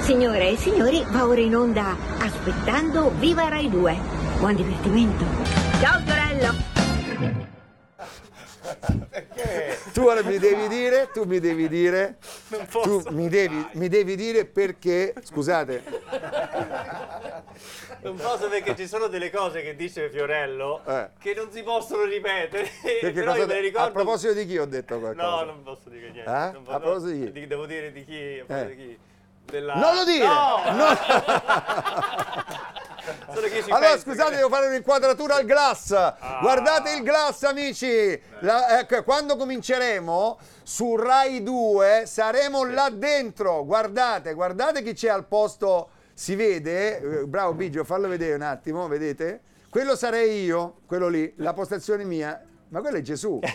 Signore 0.00 0.50
e 0.50 0.56
signori, 0.58 1.02
va 1.08 1.26
ora 1.26 1.40
in 1.40 1.56
onda 1.56 1.96
aspettando 2.20 3.10
Viva 3.16 3.48
Rai 3.48 3.70
2. 3.70 3.98
Buon 4.40 4.54
divertimento. 4.54 5.24
Ciao 5.80 6.00
Fiorello. 6.04 6.76
Tu 9.94 10.02
ora 10.04 10.22
mi 10.22 10.38
devi 10.38 10.68
dire, 10.68 11.08
tu 11.12 11.24
mi 11.24 11.40
devi 11.40 11.68
dire, 11.68 12.18
tu 12.82 13.02
mi 13.10 13.28
devi, 13.28 13.66
mi 13.72 13.88
devi 13.88 14.14
dire 14.14 14.44
perché, 14.44 15.14
scusate, 15.22 15.82
Non 18.00 18.16
posso 18.16 18.48
perché 18.48 18.76
ci 18.76 18.86
sono 18.86 19.06
delle 19.08 19.30
cose 19.30 19.62
che 19.62 19.74
dice 19.74 20.08
Fiorello 20.10 20.82
Eh. 20.86 21.08
che 21.18 21.34
non 21.34 21.50
si 21.50 21.62
possono 21.62 22.04
ripetere. 22.04 22.68
perché 22.82 23.12
Però 23.12 23.32
cosa- 23.32 23.42
io 23.42 23.46
me 23.46 23.54
le 23.54 23.60
ricordo. 23.60 23.88
a 23.88 23.90
proposito 23.90 24.32
di 24.34 24.46
chi 24.46 24.58
ho 24.58 24.66
detto 24.66 24.98
qualcosa? 24.98 25.26
No, 25.28 25.42
non 25.44 25.62
posso 25.62 25.88
dire 25.88 26.10
niente. 26.10 26.30
Eh? 26.30 26.50
Non 26.52 26.62
A 26.68 26.78
proposito 26.80 27.30
di 27.30 27.32
chi? 27.32 27.46
Devo 27.46 27.66
dire 27.66 27.92
di 27.92 28.04
chi? 28.04 28.38
A 28.40 28.44
proposito 28.44 28.70
Eh. 28.70 28.76
di 28.76 28.82
chi? 28.86 28.98
Della... 29.50 29.74
Non 29.74 29.94
lo 29.94 30.04
dire! 30.04 30.26
No! 30.26 30.60
No! 30.72 30.86
Allora, 33.70 33.96
scusate, 33.98 34.30
che- 34.30 34.36
devo 34.36 34.48
fare 34.50 34.66
un'inquadratura 34.66 35.36
al 35.36 35.44
glass. 35.46 35.90
Guardate 36.40 36.92
il 36.92 37.02
glass, 37.02 37.42
amici. 37.44 38.20
La- 38.40 38.78
ecco, 38.80 39.02
quando 39.02 39.36
cominceremo 39.36 40.38
su 40.62 40.94
Rai 40.96 41.42
2 41.42 42.02
saremo 42.06 42.64
là 42.66 42.90
dentro. 42.90 43.64
Guardate, 43.64 44.34
guardate 44.34 44.82
chi 44.82 44.92
c'è 44.92 45.08
al 45.08 45.24
posto. 45.26 45.90
Si 46.18 46.34
vede? 46.34 47.20
Eh, 47.20 47.26
Bravo 47.28 47.54
Biggio, 47.54 47.84
fallo 47.84 48.08
vedere 48.08 48.34
un 48.34 48.42
attimo, 48.42 48.88
vedete? 48.88 49.40
Quello 49.70 49.94
sarei 49.94 50.42
io, 50.42 50.78
quello 50.84 51.06
lì, 51.06 51.32
la 51.36 51.52
postazione 51.52 52.02
mia. 52.02 52.42
Ma 52.70 52.80
quello 52.80 52.96
è 52.96 53.02
Gesù. 53.02 53.38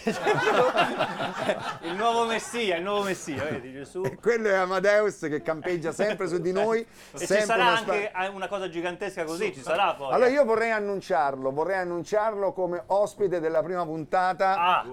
Il 1.82 1.94
nuovo 1.96 2.26
messia, 2.26 2.78
il 2.78 2.84
nuovo 2.84 3.04
messia, 3.04 3.44
vedi 3.44 3.72
Gesù. 3.74 4.02
quello 4.22 4.48
è 4.48 4.54
Amadeus 4.54 5.20
che 5.20 5.42
campeggia 5.42 5.92
sempre 5.92 6.28
su 6.30 6.40
di 6.40 6.52
noi. 6.56 6.80
E 6.80 7.18
ci 7.20 7.26
sarà 7.42 7.64
una 7.64 7.78
anche 7.78 8.12
eh, 8.12 8.28
una 8.30 8.48
cosa 8.48 8.70
gigantesca 8.70 9.26
così, 9.26 9.54
ci 9.54 9.62
sarà 9.62 9.94
poi. 9.96 10.14
Allora 10.14 10.30
io 10.30 10.46
vorrei 10.46 10.72
annunciarlo, 10.72 11.52
vorrei 11.52 11.78
annunciarlo 11.80 12.54
come 12.54 12.82
ospite 12.88 13.40
della 13.42 13.62
prima 13.62 13.84
puntata 13.86 14.56
Ah. 14.58 14.86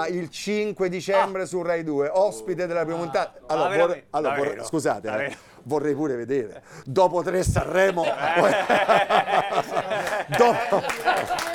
ah, 0.00 0.06
il 0.08 0.30
5 0.30 0.88
dicembre 0.88 1.44
su 1.44 1.60
Rai 1.60 1.82
2, 1.82 2.08
ospite 2.10 2.66
della 2.66 2.84
prima 2.84 2.98
puntata. 3.00 3.40
Allora, 3.48 3.66
Ah, 3.66 3.68
vorrei- 3.68 3.76
veramente? 3.78 4.06
allora, 4.10 4.34
vorrei- 4.36 4.64
scusate, 4.64 5.06
eh, 5.06 5.10
Davvero? 5.10 5.34
vorrei 5.66 5.94
pure 5.94 6.16
vedere. 6.16 6.62
Dopo 6.84 7.22
tre 7.22 7.42
Sanremo... 7.42 8.04
dopo... 10.36 10.82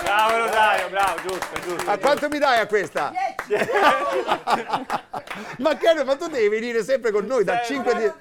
Bravo 0.04 0.38
Rosario, 0.38 0.90
bravo, 0.90 1.22
giusto, 1.22 1.60
giusto. 1.62 1.90
A 1.90 1.98
quanto 1.98 2.30
mi 2.30 2.38
dai 2.38 2.60
a 2.60 2.68
questa? 2.68 3.12
ma 5.58 5.76
Chiaro, 5.76 6.04
ma 6.04 6.16
tu 6.16 6.28
devi 6.28 6.50
venire 6.50 6.84
sempre 6.84 7.12
con 7.12 7.26
noi 7.26 7.44
da 7.44 7.62
5 7.62 7.96
10 7.96 8.14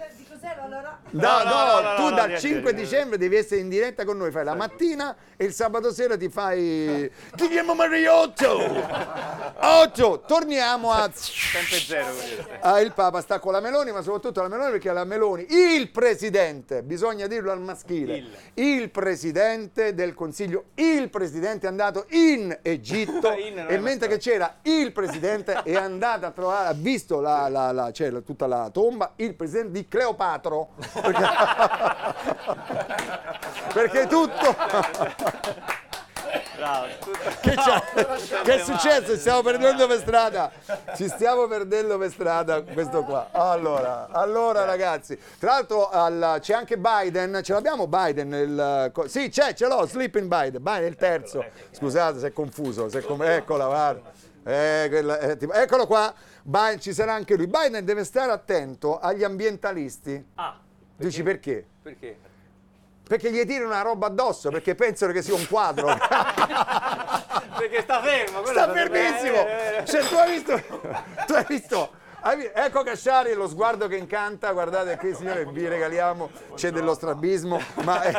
No, 1.12 1.43
No, 1.43 1.81
no, 1.81 1.95
tu 1.97 2.14
dal 2.14 2.29
niente, 2.29 2.40
5 2.40 2.61
niente. 2.61 2.75
dicembre 2.75 3.19
devi 3.19 3.37
essere 3.37 3.61
in 3.61 3.69
diretta 3.69 4.05
con 4.05 4.17
noi, 4.17 4.31
fai 4.31 4.45
la 4.45 4.55
mattina 4.55 5.14
e 5.37 5.45
il 5.45 5.52
sabato 5.52 5.93
sera 5.93 6.17
ti 6.17 6.29
fai 6.29 7.11
Ti 7.35 7.49
chiamo 7.49 7.75
Mariotto! 7.75 8.59
8! 9.62 10.25
Torniamo 10.26 10.90
a 10.93 11.11
Sempre 11.12 11.76
zero. 11.79 12.07
Ah, 12.61 12.81
il 12.81 12.93
Papa 12.93 13.21
sta 13.21 13.38
con 13.38 13.52
la 13.52 13.61
Meloni, 13.61 13.90
ma 13.93 14.02
soprattutto 14.02 14.40
la 14.43 14.49
Meloni 14.49 14.71
perché 14.73 14.93
la 14.93 15.05
Meloni, 15.05 15.47
il 15.49 15.90
presidente, 15.90 16.83
bisogna 16.83 17.26
dirlo 17.26 17.50
al 17.52 17.61
maschile, 17.61 18.23
il, 18.55 18.90
presidente 18.90 19.95
del 19.95 20.14
Consiglio, 20.14 20.64
il 20.75 21.11
presidente 21.11 21.67
è 21.67 21.69
andato 21.71 22.07
in 22.11 22.57
Egitto 22.62 23.33
In 23.40 23.67
e 23.69 23.79
mentre 23.79 24.09
che 24.09 24.19
c'era 24.19 24.57
il 24.62 24.93
presidente 24.93 25.62
è 25.62 25.75
andato 25.75 26.26
a 26.26 26.31
trovare, 26.31 26.69
ha 26.69 26.73
visto 26.75 27.21
la, 27.21 27.49
la- 27.49 27.73
la- 27.73 27.90
la- 27.95 28.21
tutta 28.21 28.47
la 28.47 28.71
tomba, 28.73 29.12
il 29.17 29.35
presidente 29.35 29.73
di 29.73 29.88
Cleopatro. 29.88 30.69
Perché, 31.00 31.28
perché 33.73 34.07
tutto... 34.07 34.57
Bravo. 36.57 36.87
Che, 37.40 37.54
Che 38.45 38.54
è 38.54 38.62
successo? 38.62 39.14
Ci 39.14 39.19
stiamo 39.19 39.40
perdendo 39.42 39.87
per 39.87 39.99
strada. 39.99 40.50
Ci 40.95 41.09
stiamo 41.09 41.47
perdendo 41.47 41.97
per 41.97 42.11
strada 42.11 42.62
questo 42.62 43.02
qua. 43.02 43.28
Allora, 43.33 44.09
allora 44.12 44.64
ragazzi, 44.64 45.19
tra 45.38 45.52
l'altro 45.52 45.88
al- 45.88 46.37
c'è 46.40 46.52
anche 46.52 46.76
Biden, 46.76 47.40
ce 47.42 47.54
l'abbiamo 47.54 47.87
Biden? 47.87 48.33
Il, 48.35 48.92
sì, 49.09 49.30
c'è, 49.30 49.54
ce 49.54 49.66
l'ho, 49.69 49.87
Sleeping 49.87 50.28
Biden, 50.28 50.62
Biden 50.62 50.85
il 50.87 50.97
terzo. 50.97 51.45
Scusate 51.71 52.19
se 52.19 52.26
è 52.28 52.33
confuso, 52.33 52.90
se 52.90 52.99
è 52.99 53.02
com- 53.02 53.23
eccola, 53.23 53.64
guarda. 53.66 54.11
Eh, 54.45 54.87
quella- 54.90 55.19
eh, 55.19 55.37
tipo- 55.38 55.52
eccolo 55.54 55.87
qua, 55.87 56.12
Biden, 56.42 56.80
ci 56.80 56.92
sarà 56.92 57.14
anche 57.14 57.37
lui. 57.37 57.47
Biden 57.47 57.85
deve 57.87 58.04
stare 58.04 58.30
attento 58.33 58.99
agli 58.99 59.25
ambientalisti. 59.25 60.23
Ah, 60.35 60.59
Dici 61.00 61.23
perché? 61.23 61.64
perché? 61.83 62.19
Perché 63.09 63.33
gli 63.33 63.45
tirano 63.47 63.71
una 63.71 63.80
roba 63.80 64.09
addosso, 64.09 64.50
perché 64.50 64.75
pensano 64.75 65.12
che 65.12 65.23
sia 65.23 65.35
un 65.35 65.47
quadro. 65.49 65.87
Perché 67.57 67.83
sta 67.83 68.02
fermo. 68.02 68.45
Sta 68.45 68.71
fermissimo! 68.71 69.47
eh, 69.47 69.76
eh, 69.78 69.85
Cioè, 69.87 70.02
tu 70.07 70.14
hai 70.14 70.30
visto? 70.30 70.62
Tu 71.26 71.33
hai 71.33 71.45
visto? 71.49 71.90
Vi- 72.37 72.50
Ecco 72.53 72.83
Casciari, 72.83 73.33
lo 73.35 73.49
sguardo 73.49 73.87
che 73.89 73.97
incanta, 73.97 74.53
guardate 74.53 74.97
qui 74.97 75.15
signore, 75.15 75.45
vi 75.47 75.67
regaliamo, 75.67 76.31
c'è 76.55 76.71
dello 76.71 76.95
strabismo, 76.95 77.59
ma 77.85 78.03
è, 78.03 78.12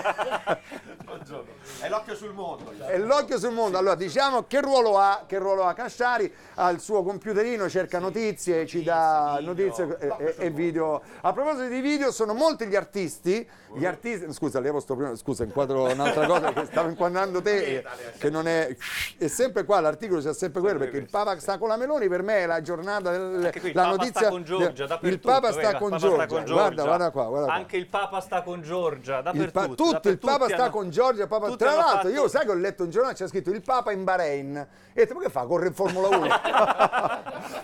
È 1.81 1.89
l'occhio 1.89 2.15
sul 2.15 2.33
mondo. 2.33 2.71
è 2.85 2.97
l'occhio 2.97 3.37
sul 3.37 3.51
mondo. 3.51 3.77
Allora, 3.77 3.95
diciamo 3.95 4.45
che 4.47 4.61
ruolo 4.61 4.97
ha, 4.97 5.23
che 5.27 5.37
ruolo 5.37 5.63
ha 5.63 5.73
Casciari? 5.73 6.31
Ha 6.55 6.69
il 6.69 6.79
suo 6.79 7.03
computerino, 7.03 7.69
cerca 7.69 7.99
notizie, 7.99 8.65
ci 8.65 8.83
dà 8.83 9.37
notizie 9.41 9.97
e, 9.99 10.13
e- 10.17 10.35
e 10.37 10.49
video. 10.49 11.01
A 11.21 11.33
proposito 11.33 11.67
di 11.67 11.79
video, 11.81 12.11
sono 12.11 12.33
molti 12.33 12.65
gli 12.67 12.75
artisti, 12.75 13.47
gli 13.73 13.85
artisti, 13.85 14.31
scusa, 14.33 14.59
levo 14.59 14.79
sto 14.79 14.95
prima, 14.95 15.15
scusa, 15.15 15.43
inquadro 15.43 15.83
un'altra 15.91 16.25
cosa 16.25 16.53
che 16.53 16.65
stavo 16.65 16.89
inquadrando 16.89 17.41
te, 17.41 17.57
eh, 17.77 17.83
che 18.17 18.29
non 18.29 18.47
è, 18.47 18.75
è 19.17 19.27
sempre 19.27 19.63
qua, 19.63 19.79
l'articolo 19.79 20.21
c'è 20.21 20.33
sempre 20.33 20.61
quello, 20.61 20.79
perché 20.79 20.97
il 20.97 21.09
Papa 21.09 21.37
sta 21.39 21.57
con 21.57 21.67
la 21.69 21.77
Meloni, 21.77 22.07
per 22.07 22.21
me 22.23 22.39
è 22.39 22.45
la 22.45 22.61
giornata, 22.61 23.11
del, 23.11 23.51
la 23.73 23.89
notizia, 23.97 24.29
con 24.29 24.43
Giorgia, 24.43 24.99
il 25.01 25.19
Papa 25.19 25.51
sta 25.51 25.69
il 25.71 25.77
con 25.77 25.97
Giorgia, 25.97 26.25
guarda, 26.53 26.83
guarda 26.83 27.11
qua, 27.11 27.23
guarda 27.25 27.45
qua. 27.47 27.55
Anche 27.55 27.77
il 27.77 27.87
Papa 27.87 28.19
sta 28.19 28.41
con 28.41 28.61
Giorgia, 28.61 29.17
Il 29.17 29.23
dappertutto. 29.23 29.51
pa- 29.51 29.65
tutto 29.67 29.83
il 29.85 29.91
dappertutto 29.93 30.27
Papa 30.27 30.45
sta 30.47 30.55
hanno- 30.63 30.69
con 30.71 30.89
Giorgia. 30.89 31.21
il 31.23 31.27
Papa- 31.27 31.55
Tra 31.55 31.73
l'altro, 31.75 31.95
fatto- 31.97 32.07
io 32.09 32.27
sai 32.27 32.45
che 32.45 32.51
ho 32.51 32.55
letto 32.55 32.83
un 32.83 32.89
giornale 32.89 33.13
c'è 33.15 33.27
scritto 33.27 33.49
il 33.51 33.61
Papa 33.61 33.91
in 33.91 34.03
Bahrain. 34.03 34.55
E 34.57 35.01
ho 35.01 35.05
detto, 35.05 35.13
ma 35.15 35.21
che 35.21 35.29
fa? 35.29 35.45
Corre 35.45 35.67
in 35.67 35.73
Formula 35.73 36.07
1? 36.17 36.27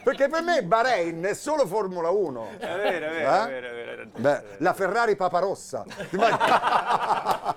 Perché 0.04 0.30
per 0.30 0.42
me 0.44 0.64
Bahrain 0.64 1.24
è 1.24 1.34
solo 1.34 1.66
Formula 1.68 2.10
1. 2.10 2.48
È 2.58 2.66
vero, 2.66 3.06
è 3.06 3.10
vero, 3.10 3.12
Eh? 3.12 3.44
è 3.44 3.48
vero, 3.48 3.68
è 3.68 3.72
vero, 3.74 3.92
è 3.92 3.96
vero. 3.96 4.10
Beh, 4.16 4.44
la 4.60 4.74
Ferrari 4.74 5.16
Paparossa. 5.16 5.84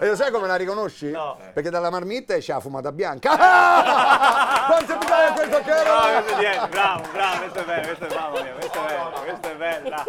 E 0.00 0.06
lo 0.08 0.16
sai 0.16 0.30
come 0.30 0.46
la 0.46 0.56
riconosci? 0.56 1.10
No. 1.10 1.36
Perché 1.52 1.70
dalla 1.70 1.90
marmitta 1.90 2.34
esce 2.34 2.52
la 2.52 2.60
fumata 2.60 2.92
bianca. 2.92 3.30
Quanto 4.66 4.96
mi 4.98 5.06
dai 5.06 5.32
questo 5.32 5.60
che 5.62 5.70
era? 5.70 6.13
Questo 6.22 6.38
niente, 6.40 6.68
bravo, 6.68 7.08
bravo, 7.12 7.38
questo 7.40 7.58
è 7.58 7.64
bello, 7.64 7.86
questo 7.86 8.04
è 8.06 8.08
mia, 8.42 8.52
questo 8.54 8.78
è 8.78 8.86
bello, 8.86 9.10
questo 9.24 9.48
è 9.50 9.56
bello. 9.56 10.04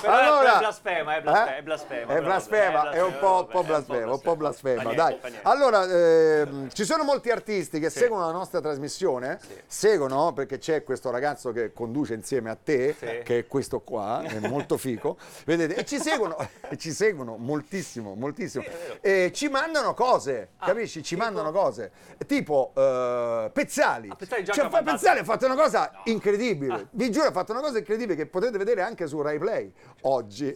Però 0.00 0.12
Allora- 0.12 0.54
è 0.56 0.58
blasfema, 0.58 1.16
è 1.16 1.22
blasfema, 1.22 1.54
Eh? 1.54 1.58
è 1.58 1.62
blasfema. 1.62 2.14
È 2.14 2.20
blasfema, 2.22 2.90
è 2.90 3.02
un 3.02 3.18
po', 3.18 3.62
blasfema, 3.64 4.12
un 4.12 4.20
po' 4.20 4.36
blasfema, 4.36 4.82
Fa 4.82 4.90
niente, 4.90 5.18
dai. 5.20 5.32
fa. 5.32 5.50
Allora, 5.50 5.84
ehm, 5.84 6.70
ci 6.72 6.84
sono 6.84 7.04
molti 7.04 7.30
artisti 7.30 7.78
che 7.80 7.90
seguono 7.90 8.26
la 8.26 8.32
nostra 8.32 8.60
trasmissione, 8.60 9.38
seguono 9.66 10.32
perché 10.32 10.58
c'è 10.58 10.82
questo 10.84 11.10
ragazzo 11.10 11.52
che 11.52 11.72
conduce 11.72 12.14
insieme 12.14 12.50
a 12.50 12.56
te, 12.62 12.94
Sì. 12.98 13.20
che 13.24 13.38
è 13.40 13.46
questo 13.46 13.80
qua, 13.80 14.22
è 14.22 14.38
molto 14.48 14.76
fico, 14.76 15.16
vedete, 15.46 15.74
e 15.76 15.84
ci 15.84 15.98
seguono, 15.98 16.36
ci 16.76 16.92
seguono 16.92 17.36
moltissimo, 17.36 18.14
moltissimo, 18.14 18.64
e 19.00 19.30
ci 19.34 19.48
mandano 19.48 19.94
cose, 19.94 20.48
Ah, 20.58 20.66
capisci? 20.66 21.02
Ci 21.02 21.16
mandano 21.16 21.50
cose, 21.52 21.90
tipo 22.26 22.72
eh, 22.76 23.50
Pezzali, 23.52 24.12
Pezzali 24.16 24.44
già 24.44 24.52
cioè, 24.52 24.64
mandato- 24.68 24.84
Pezzali 24.96 25.18
ha 25.20 25.24
fatto 25.24 25.46
una 25.50 25.60
cosa 25.62 25.90
Ah. 25.90 26.00
incredibile, 26.04 26.88
vi 26.92 27.10
giuro 27.10 27.28
ha 27.28 27.32
fatto 27.32 27.52
una 27.52 27.60
cosa 27.60 27.78
incredibile 27.78 28.14
che 28.16 28.26
potete 28.26 28.58
vedere 28.58 28.82
anche 28.82 29.06
su 29.06 29.20
Rai 29.20 29.38
Play 29.38 29.72
oggi. 30.02 30.54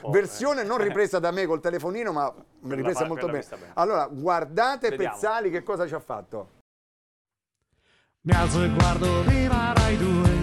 po', 0.00 0.10
Versione 0.10 0.62
non 0.62 0.78
ripresa 0.78 1.18
da 1.18 1.30
me 1.30 1.46
col 1.46 1.60
telefonino, 1.60 2.12
ma 2.12 2.32
ripresa 2.68 3.00
fa- 3.00 3.06
molto 3.06 3.26
bene. 3.28 3.44
Allora, 3.74 4.06
guardate 4.10 4.88
Vediamo. 4.90 5.14
Pezzali 5.14 5.50
che 5.50 5.62
cosa 5.62 5.86
ci 5.86 5.94
ha 5.94 6.00
fatto. 6.00 6.50
Mi 8.22 8.32
alzo 8.34 8.62
e 8.62 8.70
guardo 8.70 9.22
Viva 9.24 9.72
Rai 9.74 9.96
2 9.98 10.33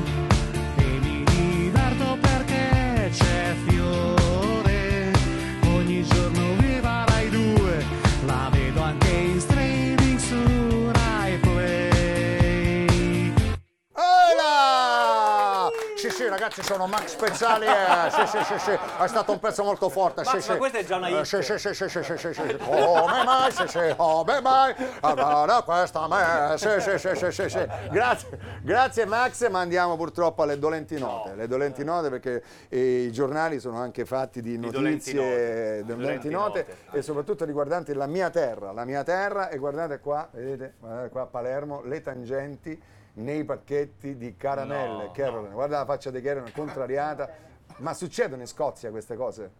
ragazzi, 16.51 16.63
sono 16.63 16.88
Max 16.88 17.15
Pezzali. 17.15 17.65
eh, 17.65 18.10
sì, 18.12 18.27
sì, 18.38 18.43
sì, 18.43 18.60
sì, 18.60 18.72
è 18.72 19.08
stato 19.08 19.31
un 19.31 19.39
pezzo 19.39 19.63
molto 19.63 19.89
forte. 19.89 20.24
Max, 20.24 20.38
sì, 20.38 20.48
ma 20.48 20.53
sì. 20.53 20.58
questa 20.58 20.77
è 20.79 20.84
già 20.86 20.98
una 20.98 21.08
Eh, 21.08 21.12
hit. 21.12 21.24
Sì, 21.24 21.41
sì, 21.41 21.58
sì, 21.58 21.74
sì, 21.74 21.89
sì, 21.89 22.03
sì, 22.03 22.17
sì, 22.17 22.34
sì. 22.34 22.58
Come 22.58 23.24
mai, 23.24 23.51
sì, 23.51 23.67
sì, 23.67 23.93
come 23.96 24.41
mai? 24.41 24.75
Allora, 25.01 25.62
questa 25.62 26.08
me. 26.08 26.58
Sì, 26.58 26.70
sì, 26.79 26.98
sì, 26.98 27.15
sì, 27.15 27.31
sì, 27.31 27.50
sì. 27.50 27.67
Grazie, 27.91 28.39
grazie 28.62 29.05
Max, 29.05 29.50
ma 29.50 29.60
andiamo 29.60 29.96
purtroppo 29.96 30.43
alle 30.43 30.60
dolenti 30.60 31.00
note. 31.00 31.36
Le 31.36 31.48
dolenti 31.48 31.84
note 31.84 32.10
perché 32.10 32.43
eh, 32.70 33.03
i 33.03 33.12
giornali 33.12 33.60
sono 33.60 33.79
anche 33.79 34.05
fatti 34.05 34.41
di 34.41 34.60
dolenti 34.60 35.13
notizie, 35.13 35.84
dolenti 35.86 36.01
Dolenti 36.01 36.29
note 36.29 36.65
note. 36.67 36.98
e 36.98 37.01
soprattutto 37.01 37.46
riguardanti 37.46 37.93
la 37.93 38.08
mia 38.08 38.29
terra, 38.29 38.72
la 38.72 38.86
mia 38.86 39.03
terra 39.03 39.50
e 39.50 39.58
guardate 39.58 40.00
qua, 40.00 40.27
vedete, 40.31 40.74
guardate 40.79 41.10
qua 41.10 41.22
a 41.22 41.25
Palermo, 41.25 41.81
le 41.84 42.01
tangenti 42.01 42.81
nei 43.13 43.44
pacchetti 43.44 44.18
di 44.18 44.36
caramelle. 44.38 45.06
No, 45.06 45.12
Caroline, 45.12 45.53
guarda 45.53 45.80
la 45.80 45.86
faccia 45.86 46.12
di 46.12 46.22
Caroline 46.22 46.51
contrariata. 46.51 47.30
Ma 47.77 47.94
succedono 47.94 48.41
in 48.41 48.48
Scozia 48.48 48.89
queste 48.89 49.15
cose? 49.15 49.51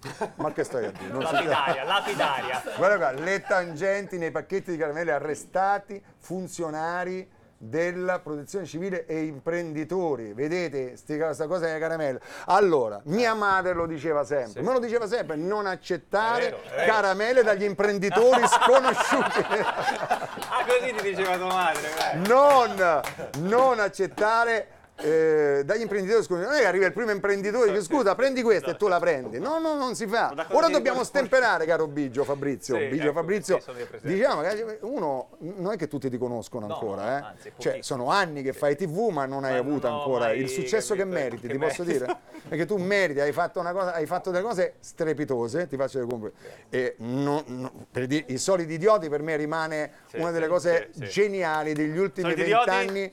Ma 0.36 0.52
che 0.52 0.64
stai 0.64 0.86
a 0.86 0.90
dire? 0.90 1.08
Non. 1.08 1.22
Lapidaria, 1.22 1.84
lapidaria. 1.84 2.62
Guarda 2.76 2.96
qua, 2.96 3.10
le 3.12 3.42
tangenti 3.42 4.18
nei 4.18 4.30
pacchetti 4.30 4.70
di 4.70 4.76
caramelle 4.76 5.12
arrestati, 5.12 6.02
funzionari 6.18 7.28
della 7.60 8.20
protezione 8.20 8.64
civile 8.66 9.04
e 9.06 9.24
imprenditori. 9.24 10.32
Vedete 10.32 10.94
questa 11.06 11.46
cosa 11.46 11.66
delle 11.66 11.78
caramelle? 11.80 12.20
Allora, 12.46 13.00
mia 13.04 13.34
madre 13.34 13.72
lo 13.74 13.86
diceva 13.86 14.24
sempre, 14.24 14.62
me 14.62 14.72
lo 14.72 14.78
diceva 14.78 15.06
sempre, 15.08 15.34
non 15.36 15.66
accettare 15.66 16.46
È 16.46 16.50
vero, 16.50 16.62
è 16.62 16.76
vero. 16.76 16.92
caramelle 16.92 17.42
dagli 17.42 17.64
imprenditori 17.64 18.42
sconosciuti. 18.46 19.40
Ah, 19.48 20.64
così 20.66 20.94
ti 20.96 21.02
diceva 21.02 21.36
tua 21.36 21.46
madre. 21.48 21.88
eh. 22.12 22.16
non, 22.28 23.00
non 23.40 23.80
accettare 23.80 24.68
eh, 25.00 25.62
dagli 25.64 25.80
imprenditori 25.82 26.22
sconosciuti. 26.22 26.50
Non 26.52 26.60
è 26.60 26.62
che 26.62 26.66
arriva 26.68 26.86
il 26.86 26.92
primo 26.92 27.10
imprenditore 27.10 27.68
e 27.68 27.72
dice 27.72 27.84
scusa 27.84 28.14
prendi 28.14 28.42
questa 28.42 28.72
e 28.72 28.76
tu 28.76 28.88
la 28.88 28.98
prendi. 28.98 29.38
No, 29.38 29.58
no, 29.58 29.74
non 29.74 29.94
si 29.94 30.06
fa. 30.06 30.46
Ora 30.50 30.68
dobbiamo 30.68 31.04
stemperare, 31.04 31.66
caro 31.66 31.86
Bigio 31.86 32.24
Fabrizio. 32.24 32.76
Sì, 32.76 32.86
Bigio 32.86 33.04
ecco, 33.04 33.12
Fabrizio, 33.12 33.62
diciamo 34.02 34.40
che 34.42 34.78
uno 34.82 35.30
non 35.38 35.72
è 35.72 35.76
che 35.76 35.88
tutti 35.88 36.10
ti 36.10 36.18
conoscono 36.18 36.66
No, 36.66 36.74
ancora, 36.74 37.02
no, 37.02 37.08
eh. 37.08 37.20
anzi, 37.22 37.52
cioè, 37.58 37.78
sono 37.82 38.10
anni 38.10 38.42
che 38.42 38.52
fai 38.52 38.76
TV, 38.76 39.08
ma 39.10 39.26
non 39.26 39.44
hai 39.44 39.52
Ma 39.52 39.58
avuto 39.58 39.88
ho 39.88 39.98
ancora 39.98 40.32
il 40.32 40.48
successo 40.48 40.94
che 40.94 41.00
capito 41.00 41.18
meriti, 41.18 41.46
che 41.46 41.52
ti 41.52 41.58
posso 41.58 41.82
dire? 41.84 42.06
Perché 42.48 42.66
tu 42.66 42.76
meriti, 42.76 43.20
hai 43.20 43.32
fatto, 43.32 43.60
una 43.60 43.72
cosa, 43.72 43.94
hai 43.94 44.06
fatto 44.06 44.30
delle 44.30 44.42
cose 44.44 44.74
strepitose, 44.80 45.66
ti 45.68 45.76
faccio 45.76 45.98
vedere 46.00 46.06
comunque. 46.06 46.32
E 46.70 46.94
non- 46.98 47.44
non- 47.46 47.86
per 47.90 48.06
dire, 48.06 48.24
i 48.28 48.38
soliti 48.38 48.72
idioti 48.74 49.08
per 49.08 49.22
me 49.22 49.36
rimane 49.36 49.92
Sì, 50.10 50.16
una 50.18 50.30
delle 50.30 50.48
cose 50.48 50.90
sì, 50.92 51.06
geniali 51.06 51.72
degli 51.72 51.96
ultimi 51.98 52.34
vent'anni. 52.34 53.12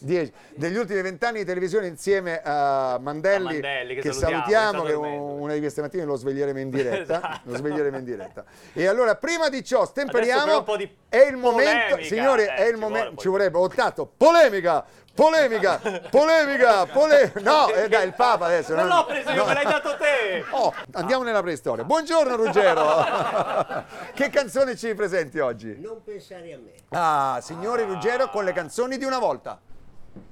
Dieci. 0.00 0.32
degli 0.54 0.76
ultimi 0.76 1.02
vent'anni 1.02 1.38
di 1.40 1.44
televisione 1.44 1.86
insieme 1.86 2.40
a 2.42 2.98
Mandelli, 3.00 3.46
A 3.48 3.50
Mandelli, 3.52 3.94
che 3.94 4.00
che 4.00 4.12
salutiamo, 4.12 4.82
che 4.82 4.92
una 4.92 5.52
di 5.54 5.60
queste 5.60 5.80
mattine 5.80 6.04
lo 6.04 6.16
sveglieremo 6.16 6.58
in 6.58 6.70
diretta, 6.70 7.16
Esatto. 7.18 7.40
lo 7.44 7.56
sveglieremo 7.56 7.96
in 7.98 8.04
diretta. 8.04 8.44
E 8.72 8.86
allora 8.86 9.16
prima 9.16 9.48
di 9.48 9.64
ciò 9.64 9.84
stemperiamo 9.84 10.64
è 11.08 11.26
il 11.26 11.36
momento, 11.36 11.94
polemica, 11.94 12.02
signori, 12.02 12.42
eh, 12.42 12.54
è 12.54 12.68
il 12.68 12.76
momento 12.76 13.20
ci 13.20 13.28
vorrebbe 13.28 13.58
ho 13.58 13.68
dato 13.68 14.10
polemica 14.16 14.84
polemica, 15.18 15.80
polemica, 16.10 16.86
polemica. 16.86 17.40
No, 17.40 17.68
eh, 17.74 17.88
dai, 17.88 18.06
il 18.06 18.14
Papa 18.14 18.46
adesso. 18.46 18.76
Non 18.76 18.86
l'ho 18.86 19.04
preso 19.04 19.32
io, 19.32 19.44
me 19.44 19.54
l'hai 19.54 19.64
dato 19.64 19.96
te! 19.96 20.44
Oh, 20.50 20.72
andiamo 20.92 21.24
nella 21.24 21.42
preistoria. 21.42 21.82
Buongiorno 21.82 22.36
Ruggero. 22.36 23.04
che 24.14 24.30
canzone 24.30 24.76
ci 24.76 24.94
presenti 24.94 25.40
oggi? 25.40 25.76
Non 25.80 26.04
pensare 26.04 26.52
a 26.52 26.58
me. 26.58 26.72
Ah, 26.90 27.40
signori 27.42 27.82
Ruggero 27.82 28.30
con 28.30 28.44
le 28.44 28.52
canzoni 28.52 28.96
di 28.96 29.04
una 29.04 29.18
volta. 29.18 29.60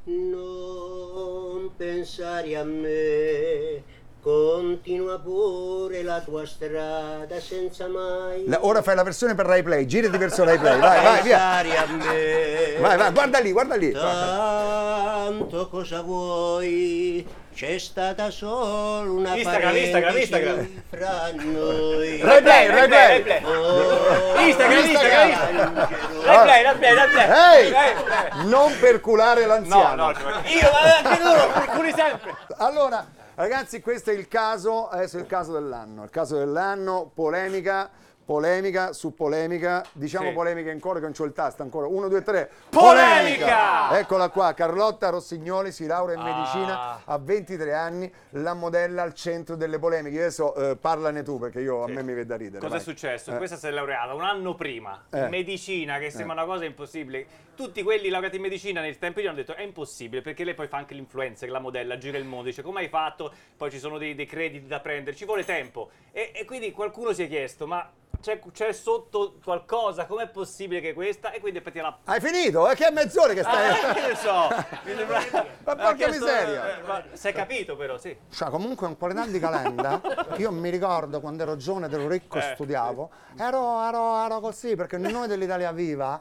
Non 0.04 1.72
pensare 1.76 2.56
a 2.56 2.62
me. 2.62 3.82
Continua 4.30 5.20
pure 5.20 6.02
la 6.02 6.18
tua 6.20 6.44
strada 6.44 7.38
senza 7.38 7.86
mai. 7.86 8.42
La- 8.48 8.58
ora 8.62 8.82
fai 8.82 8.96
la 8.96 9.04
versione 9.04 9.36
per 9.36 9.46
Rai 9.46 9.62
Play, 9.62 9.86
girati 9.86 10.18
verso 10.18 10.42
Rai 10.42 10.58
Play, 10.58 10.76
vai, 10.80 11.00
vai, 11.00 11.22
via. 11.22 11.36
Pensare 11.38 11.76
a 11.76 11.86
me. 11.86 12.76
Vai, 12.80 12.96
vai, 12.96 13.12
guarda 13.12 13.38
lì, 13.38 13.52
guarda 13.52 13.76
lì. 13.76 13.92
Tanto 13.92 15.68
cosa 15.68 16.00
vuoi? 16.02 17.24
C'è 17.54 17.78
stata 17.78 18.32
solo 18.32 19.12
una 19.12 19.36
Instagram, 19.36 19.76
Instagram, 19.76 20.12
parentesi 20.12 20.22
Instagram. 20.22 20.82
fra 20.90 21.30
noi. 21.32 22.20
Rai 22.20 22.42
Play, 22.42 22.66
Rai 22.66 22.88
Play. 22.88 23.22
Play. 23.22 23.44
Oh, 23.44 24.40
Instagram, 24.40 24.84
Instagram, 24.86 25.28
Instagram. 25.30 25.88
Rai 26.24 26.42
play, 26.44 26.62
rai 26.64 26.76
play, 26.78 26.94
rai 26.96 27.08
play. 27.10 27.64
Ehi, 27.64 27.70
play. 27.70 28.46
non 28.48 28.72
perculare 28.80 29.42
No, 29.42 29.46
l'anziano. 29.46 29.94
no, 29.94 30.10
io, 30.10 30.70
ma 30.72 30.96
anche 31.10 31.22
loro, 31.22 31.48
procuri 31.52 31.92
sempre. 31.96 32.34
Allora, 32.56 33.06
ragazzi, 33.36 33.80
questo 33.80 34.10
è 34.10 34.14
il 34.14 34.28
caso, 34.28 34.88
adesso 34.88 35.16
è 35.18 35.20
il 35.20 35.26
caso 35.26 35.52
dell'anno. 35.52 36.04
Il 36.04 36.10
caso 36.10 36.36
dell'anno, 36.36 37.10
polemica, 37.14 37.90
polemica 38.26 38.92
su 38.92 39.14
polemica. 39.14 39.82
Diciamo 39.92 40.28
Sì. 40.28 40.34
polemica 40.34 40.70
in 40.72 40.80
coro 40.80 40.96
che 40.96 41.04
non 41.04 41.12
c'ho 41.12 41.24
il 41.24 41.32
tasto 41.32 41.62
ancora. 41.62 41.86
Uno, 41.86 42.08
due, 42.08 42.22
tre. 42.22 42.50
Polemica! 42.68 43.98
Eccola 43.98 44.28
qua, 44.30 44.52
Carlotta 44.52 45.08
Rossignoli 45.10 45.70
si 45.72 45.86
laurea 45.86 46.16
in 46.16 46.20
Ah. 46.20 46.24
medicina 46.36 47.00
a 47.04 47.18
23 47.18 47.72
anni, 47.72 48.12
la 48.30 48.52
modella 48.54 49.02
al 49.02 49.14
centro 49.14 49.54
delle 49.54 49.78
polemiche. 49.78 50.18
Adesso 50.18 50.54
eh, 50.54 50.76
parlane 50.76 51.22
tu 51.22 51.38
perché 51.38 51.60
io, 51.60 51.84
a 51.84 51.88
me 51.88 52.02
mi 52.02 52.12
vede 52.12 52.26
da 52.26 52.36
ridere. 52.36 52.58
Cosa 52.58 52.74
è 52.74 52.76
vai. 52.78 52.80
successo? 52.86 53.32
Eh. 53.32 53.36
Questa 53.36 53.56
si 53.56 53.66
è 53.66 53.70
laureata 53.70 54.12
un 54.12 54.22
anno 54.22 54.54
prima, 54.56 55.04
Eh. 55.10 55.20
in 55.20 55.28
medicina, 55.28 55.98
che 55.98 56.10
sembra 56.10 56.34
una 56.34 56.44
cosa 56.44 56.64
impossibile. 56.64 57.44
Tutti 57.56 57.82
quelli 57.82 58.08
laureati 58.10 58.36
in 58.36 58.42
medicina 58.42 58.80
nel 58.82 58.98
tempo 58.98 59.20
di 59.20 59.26
hanno 59.26 59.36
detto 59.36 59.54
è 59.54 59.62
impossibile, 59.62 60.20
perché 60.20 60.44
lei 60.44 60.54
poi 60.54 60.66
fa 60.66 60.76
anche 60.76 60.92
l'influencer, 60.94 61.48
la 61.48 61.58
modella, 61.60 61.96
gira 61.96 62.18
il 62.18 62.24
mondo, 62.24 62.48
dice 62.48 62.60
come 62.62 62.80
hai 62.80 62.88
fatto? 62.88 63.32
Poi 63.56 63.70
ci 63.70 63.78
sono 63.78 63.96
dei, 63.96 64.14
dei 64.14 64.26
crediti 64.26 64.66
da 64.66 64.80
prendere, 64.80 65.16
ci 65.16 65.24
vuole 65.24 65.44
tempo. 65.44 65.88
E, 66.12 66.32
e 66.34 66.44
quindi 66.44 66.70
qualcuno 66.72 67.12
si 67.14 67.22
è 67.22 67.28
chiesto, 67.28 67.66
ma 67.66 67.88
c'è, 68.26 68.40
c'è 68.52 68.72
sotto 68.72 69.34
qualcosa, 69.44 70.04
com'è 70.06 70.28
possibile 70.28 70.80
che 70.80 70.94
questa? 70.94 71.30
E 71.30 71.38
quindi 71.38 71.58
infatti 71.58 71.78
la... 71.78 71.96
Hai 72.06 72.20
finito? 72.20 72.66
È 72.66 72.74
che 72.74 72.88
è 72.88 72.90
mezz'ora 72.90 73.32
che 73.32 73.42
stai... 73.42 73.68
Ah, 73.70 73.92
che 73.94 74.00
ne 74.08 74.16
so! 74.16 74.48
Ma 75.66 75.74
porca 75.76 75.94
chiesto- 75.94 76.24
miseria. 76.24 76.78
eh, 76.78 76.82
ma 76.86 77.04
Si 77.12 77.28
è 77.28 77.32
capito 77.32 77.76
però, 77.76 77.96
sì. 77.98 78.16
Cioè, 78.30 78.50
comunque 78.50 78.88
un 78.88 78.96
po' 78.96 79.06
di 79.12 79.38
calenda. 79.38 80.00
Io 80.38 80.50
mi 80.50 80.70
ricordo 80.70 81.20
quando 81.20 81.42
ero 81.44 81.56
giovane, 81.56 81.86
ero 81.86 82.08
ricco, 82.08 82.38
Eh, 82.38 82.52
studiavo. 82.54 83.10
Ero, 83.38 83.82
ero, 83.84 84.24
ero 84.24 84.40
così 84.40 84.74
perché 84.74 84.96
noi 84.96 85.28
dell'Italia 85.28 85.70
Viva 85.70 86.18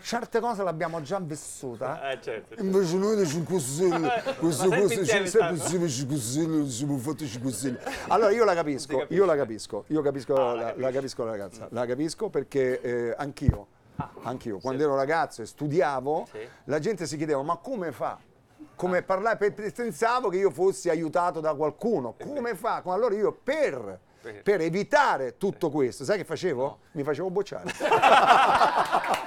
certe 0.00 0.40
cose 0.40 0.62
le 0.64 0.68
abbiamo 0.68 1.00
già 1.02 1.18
vissute. 1.20 1.84
Eh, 2.10 2.18
certo. 2.22 2.60
Invece 2.62 2.96
noi 2.96 3.14
dei 3.16 3.26
5 3.26 3.58
Stelle, 3.60 4.22
queste 4.38 4.68
cose 4.68 4.96
ci- 4.96 5.04
sempre 5.04 5.50
insieme 5.50 5.88
5 5.88 6.16
Stelle, 6.16 6.68
siamo 6.70 6.98
fatti 6.98 7.26
5 7.26 7.52
Stelle. 7.52 7.80
Allora 8.08 8.30
io 8.32 8.44
la 8.44 8.54
capisco, 8.54 9.06
io 9.10 9.24
la 9.24 9.36
capisco, 9.36 9.84
io 9.88 10.02
capisco, 10.02 10.34
Ah, 10.34 10.54
la 10.54 10.74
la, 10.76 10.90
capisco 10.90 11.24
la 11.24 11.35
ragazza, 11.36 11.68
la 11.70 11.86
capisco 11.86 12.28
perché 12.30 12.80
eh, 12.80 13.14
anch'io, 13.16 13.66
anch'io, 14.22 14.58
quando 14.58 14.82
ero 14.82 14.94
ragazzo 14.96 15.42
e 15.42 15.46
studiavo, 15.46 16.22
Ah, 16.22 16.26
Sì. 16.30 16.48
la 16.64 16.78
gente 16.78 17.06
si 17.06 17.16
chiedeva 17.16 17.42
ma 17.42 17.56
come 17.56 17.92
fa? 17.92 18.18
Come 18.74 19.02
parlare? 19.02 19.36
Per- 19.50 19.72
Pensavo 19.72 20.28
che 20.28 20.36
io 20.38 20.50
fossi 20.50 20.90
aiutato 20.90 21.40
da 21.40 21.54
qualcuno. 21.54 22.14
Come 22.22 22.54
fa? 22.54 22.82
Allora 22.84 23.14
io 23.14 23.32
per, 23.32 23.98
per 24.42 24.60
evitare 24.60 25.36
tutto 25.38 25.70
questo, 25.70 26.04
sai 26.04 26.18
che 26.18 26.24
facevo? 26.24 26.78
Mi 26.92 27.02
facevo 27.02 27.30
bocciare. 27.30 27.72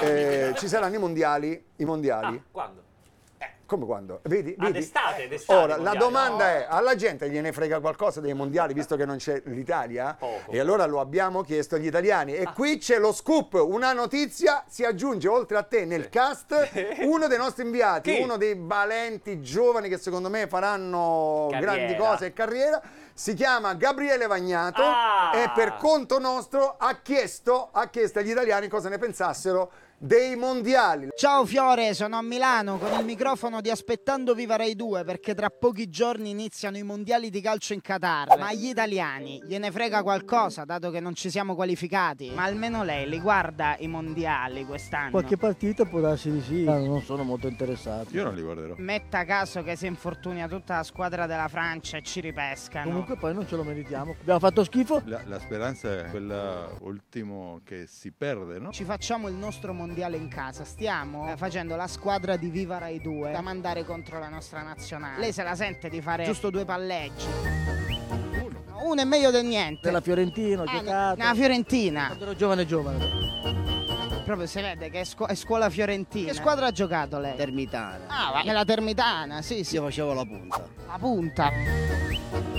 Eh, 0.00 0.52
ci 0.56 0.68
saranno 0.68 0.94
i 0.94 0.98
mondiali, 0.98 1.64
i 1.76 1.84
mondiali. 1.84 2.36
Ah, 2.36 2.42
quando? 2.50 2.82
Come 3.74 3.86
quando? 3.86 4.20
Vedi? 4.22 4.54
Ah, 4.58 4.66
vedi? 4.66 4.78
d'estate, 4.78 5.26
d'estate, 5.28 5.58
Ora, 5.58 5.66
la 5.76 5.82
mondiali. 5.82 5.98
domanda 5.98 6.48
è, 6.50 6.66
alla 6.68 6.94
gente 6.94 7.28
gliene 7.28 7.50
frega 7.52 7.80
qualcosa 7.80 8.20
dei 8.20 8.32
mondiali 8.32 8.72
visto 8.72 8.94
che 8.94 9.04
non 9.04 9.16
c'è 9.16 9.42
l'Italia? 9.46 10.14
Poco. 10.16 10.50
E 10.52 10.60
allora 10.60 10.86
lo 10.86 11.00
abbiamo 11.00 11.42
chiesto 11.42 11.74
agli 11.74 11.86
italiani. 11.86 12.36
Ah. 12.36 12.40
E 12.42 12.52
qui 12.54 12.78
c'è 12.78 12.98
lo 12.98 13.12
scoop, 13.12 13.54
una 13.54 13.92
notizia, 13.92 14.62
si 14.68 14.84
aggiunge 14.84 15.26
oltre 15.26 15.56
a 15.56 15.62
te 15.64 15.84
nel 15.84 16.08
cast 16.08 16.70
uno 17.02 17.26
dei 17.26 17.38
nostri 17.38 17.64
inviati, 17.64 18.14
Chi? 18.14 18.22
uno 18.22 18.36
dei 18.36 18.54
valenti 18.56 19.40
giovani 19.42 19.88
che 19.88 19.98
secondo 19.98 20.30
me 20.30 20.46
faranno 20.46 21.48
Carriera. 21.50 21.72
grandi 21.74 21.96
cose 21.96 22.26
e 22.26 22.32
carriera. 22.32 22.80
Si 23.12 23.34
chiama 23.34 23.74
Gabriele 23.74 24.26
Vagnato 24.26 24.82
Ah. 24.82 25.30
e 25.34 25.50
per 25.54 25.76
conto 25.78 26.18
nostro 26.20 26.76
ha 26.78 26.98
chiesto, 27.02 27.68
ha 27.72 27.88
chiesto 27.88 28.18
agli 28.20 28.30
italiani 28.30 28.68
cosa 28.68 28.88
ne 28.88 28.98
pensassero 28.98 29.70
dei 30.04 30.36
mondiali. 30.36 31.08
Ciao 31.16 31.46
Fiore, 31.46 31.94
sono 31.94 32.18
a 32.18 32.22
Milano 32.22 32.76
con 32.76 32.92
il 32.98 33.06
microfono 33.06 33.62
di 33.62 33.70
Aspettando 33.70 34.34
Viva 34.34 34.56
Rai 34.56 34.76
2 34.76 35.02
perché 35.02 35.34
tra 35.34 35.48
pochi 35.48 35.88
giorni 35.88 36.28
iniziano 36.28 36.76
i 36.76 36.82
mondiali 36.82 37.30
di 37.30 37.40
calcio 37.40 37.72
in 37.72 37.80
Qatar. 37.80 38.36
Ma 38.38 38.48
agli 38.48 38.66
italiani 38.66 39.40
gliene 39.46 39.70
frega 39.70 40.02
qualcosa 40.02 40.64
dato 40.64 40.90
che 40.90 41.00
non 41.00 41.14
ci 41.14 41.30
siamo 41.30 41.54
qualificati? 41.54 42.30
Ma 42.34 42.42
almeno 42.42 42.84
lei 42.84 43.08
li 43.08 43.18
guarda 43.18 43.76
i 43.78 43.88
mondiali 43.88 44.66
quest'anno? 44.66 45.12
Qualche 45.12 45.38
partita 45.38 45.86
può 45.86 46.00
darsi 46.00 46.30
di 46.30 46.42
sì, 46.42 46.64
ma 46.64 46.76
non 46.76 47.00
sono 47.00 47.22
molto 47.22 47.48
interessato. 47.48 48.14
Io 48.14 48.24
non 48.24 48.34
li 48.34 48.42
guarderò. 48.42 48.74
Metta 48.76 49.24
caso 49.24 49.62
che 49.62 49.74
si 49.74 49.86
infortunia 49.86 50.46
tutta 50.48 50.76
la 50.76 50.82
squadra 50.82 51.24
della 51.24 51.48
Francia 51.48 51.96
e 51.96 52.02
ci 52.02 52.20
ripescano. 52.20 52.90
Comunque 52.90 53.16
poi 53.16 53.32
non 53.32 53.48
ce 53.48 53.56
lo 53.56 53.64
meritiamo. 53.64 54.16
Abbiamo 54.20 54.38
fatto 54.38 54.64
schifo. 54.64 55.00
La, 55.06 55.22
la 55.24 55.38
speranza 55.38 56.04
è 56.04 56.10
quella 56.10 56.68
ultimo 56.80 57.62
che 57.64 57.86
si 57.86 58.12
perde, 58.12 58.58
no? 58.58 58.70
Ci 58.70 58.84
facciamo 58.84 59.28
il 59.28 59.34
nostro 59.34 59.72
mondiale 59.72 59.92
in 59.94 60.28
casa, 60.28 60.64
stiamo 60.64 61.30
eh, 61.32 61.36
facendo 61.36 61.76
la 61.76 61.86
squadra 61.86 62.36
di 62.36 62.48
Viva 62.48 62.78
Rai 62.78 63.00
2 63.00 63.30
da 63.30 63.40
mandare 63.40 63.84
contro 63.84 64.18
la 64.18 64.28
nostra 64.28 64.62
nazionale. 64.62 65.20
Lei 65.20 65.32
se 65.32 65.42
la 65.44 65.54
sente 65.54 65.88
di 65.88 66.00
fare 66.02 66.24
giusto 66.24 66.50
due 66.50 66.64
palleggi? 66.64 67.26
Uno. 68.42 68.62
Uno 68.82 69.00
è 69.00 69.04
meglio 69.04 69.30
del 69.30 69.44
niente. 69.44 69.80
Della 69.82 70.00
Fiorentina, 70.00 70.62
ho 70.62 70.64
Ah, 70.64 70.72
giocato. 70.78 71.16
nella 71.18 71.34
Fiorentina. 71.34 72.06
Quando 72.06 72.24
ero 72.24 72.34
giovane 72.34 72.66
giovane. 72.66 73.22
Proprio 74.24 74.46
si 74.46 74.60
vede 74.60 74.90
che 74.90 75.00
è, 75.00 75.04
scu- 75.04 75.28
è 75.28 75.34
scuola 75.34 75.68
fiorentina. 75.70 76.28
Che 76.30 76.34
squadra 76.34 76.66
ha 76.66 76.70
giocato 76.72 77.18
lei? 77.18 77.36
Termitana. 77.36 78.04
Ah, 78.08 78.30
va- 78.32 78.42
nella 78.42 78.64
Termitana, 78.64 79.42
sì, 79.42 79.64
sì. 79.64 79.74
Io 79.76 79.82
facevo 79.84 80.12
la 80.14 80.24
punta. 80.24 80.66
La 80.86 80.98
punta. 80.98 81.50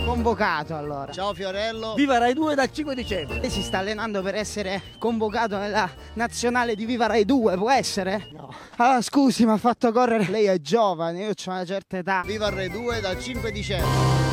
Convocato 0.06 0.76
allora. 0.76 1.12
Ciao 1.12 1.34
Fiorello. 1.34 1.96
Viva 1.96 2.20
Rai 2.20 2.34
2 2.34 2.54
dal 2.56 2.72
5 2.72 2.94
dicembre. 2.96 3.40
Lei 3.40 3.50
si 3.50 3.64
sta 3.64 3.80
allenando 3.80 4.22
per 4.22 4.36
essere 4.36 4.82
convocato 5.00 5.58
nella 5.58 5.90
nazionale 6.14 6.76
di 6.76 6.86
Viva 6.86 7.08
Rai 7.08 7.26
2, 7.26 7.56
può 7.58 7.72
essere? 7.72 8.28
No. 8.32 8.54
Ah, 8.78 9.02
scusi, 9.02 9.46
mi 9.46 9.52
ha 9.52 9.58
fatto 9.58 9.92
correre. 9.92 10.28
Lei 10.30 10.46
è 10.46 10.60
giovane, 10.62 11.24
io 11.24 11.30
ho 11.30 11.50
una 11.52 11.66
certa 11.66 11.98
età. 11.98 12.22
Viva 12.24 12.50
Rai 12.50 12.70
2 12.70 13.00
dal 13.02 13.20
5 13.20 13.52
dicembre. 13.52 14.24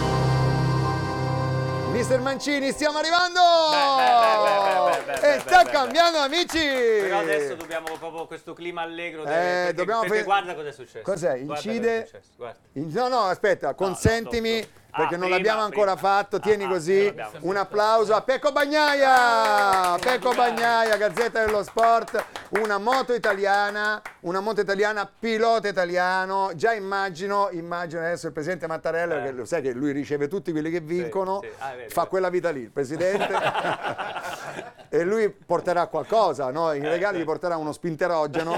Mister 1.91 2.21
Mancini, 2.21 2.71
stiamo 2.71 2.99
arrivando! 2.99 3.39
beh, 3.71 5.13
beh, 5.13 5.21
beh, 5.21 5.35
e 5.35 5.39
sta 5.41 5.63
cambiando, 5.65 6.19
amici! 6.19 6.59
Però 6.59 7.19
adesso 7.19 7.55
dobbiamo 7.55 7.85
proprio 7.99 8.27
questo 8.27 8.55
clima 8.55 8.81
allegro. 8.81 9.23
Eh, 9.23 9.27
perché, 9.27 9.73
dobbiamo 9.75 10.01
perché 10.01 10.17
fe- 10.19 10.23
guarda 10.25 10.55
cosa 10.55 10.69
è 10.69 10.73
successo. 10.73 11.03
Cos'è? 11.03 11.45
Guarda 11.45 11.69
Incide- 11.71 11.89
cosa 11.89 12.01
è 12.01 12.07
successo, 12.07 12.31
guarda. 12.37 12.59
In- 12.73 12.91
No, 12.93 13.09
no, 13.09 13.21
aspetta, 13.25 13.75
consentimi, 13.75 14.63
stop, 14.63 14.71
stop. 14.71 14.81
Perché 14.95 15.15
Ah, 15.15 15.19
non 15.19 15.21
prima, 15.21 15.37
l'abbiamo 15.37 15.63
ancora 15.63 15.95
prima. 15.95 16.09
fatto, 16.09 16.39
tieni 16.39 16.65
Ah, 16.65 16.67
ah, 16.67 16.71
così. 16.71 17.01
sì, 17.07 17.15
Un 17.41 17.53
sì. 17.53 17.57
applauso 17.59 18.15
a 18.15 18.21
Pecco 18.21 18.53
Bagnaia! 18.53 19.97
Pecco 19.99 20.33
Bagnaia, 20.35 20.97
Gazzetta 20.99 21.45
dello 21.45 21.63
Sport, 21.63 22.23
una 22.61 22.77
moto 22.77 23.15
italiana, 23.15 24.01
una 24.21 24.41
moto 24.41 24.61
italiana, 24.61 25.11
pilota 25.19 25.67
italiano. 25.69 26.51
Già 26.55 26.75
immagino, 26.75 27.49
immagino 27.53 28.03
adesso 28.03 28.27
il 28.27 28.33
presidente 28.35 28.67
Mattarella, 28.67 29.15
Eh. 29.15 29.19
perché 29.21 29.33
lo 29.33 29.45
sai 29.47 29.63
che 29.63 29.73
lui 29.73 29.93
riceve 29.93 30.29
tutti 30.29 30.53
quelli 30.53 30.71
che 30.71 30.81
vincono, 30.81 31.41
sì. 31.43 31.49
Ah, 31.59 31.73
è 31.73 31.77
vero, 31.77 31.89
fa 31.89 31.95
vero. 32.01 32.09
quella 32.09 32.29
vita 32.29 32.51
lì, 32.51 32.61
il 32.61 32.71
presidente. 32.71 33.31
e 34.95 35.05
lui 35.05 35.31
porterà 35.31 35.87
qualcosa, 35.87 36.51
no? 36.51 36.71
In 36.75 36.83
regali 36.83 37.19
gli 37.19 37.25
porterà 37.25 37.57
uno 37.57 37.73
spinterogeno 37.73 38.55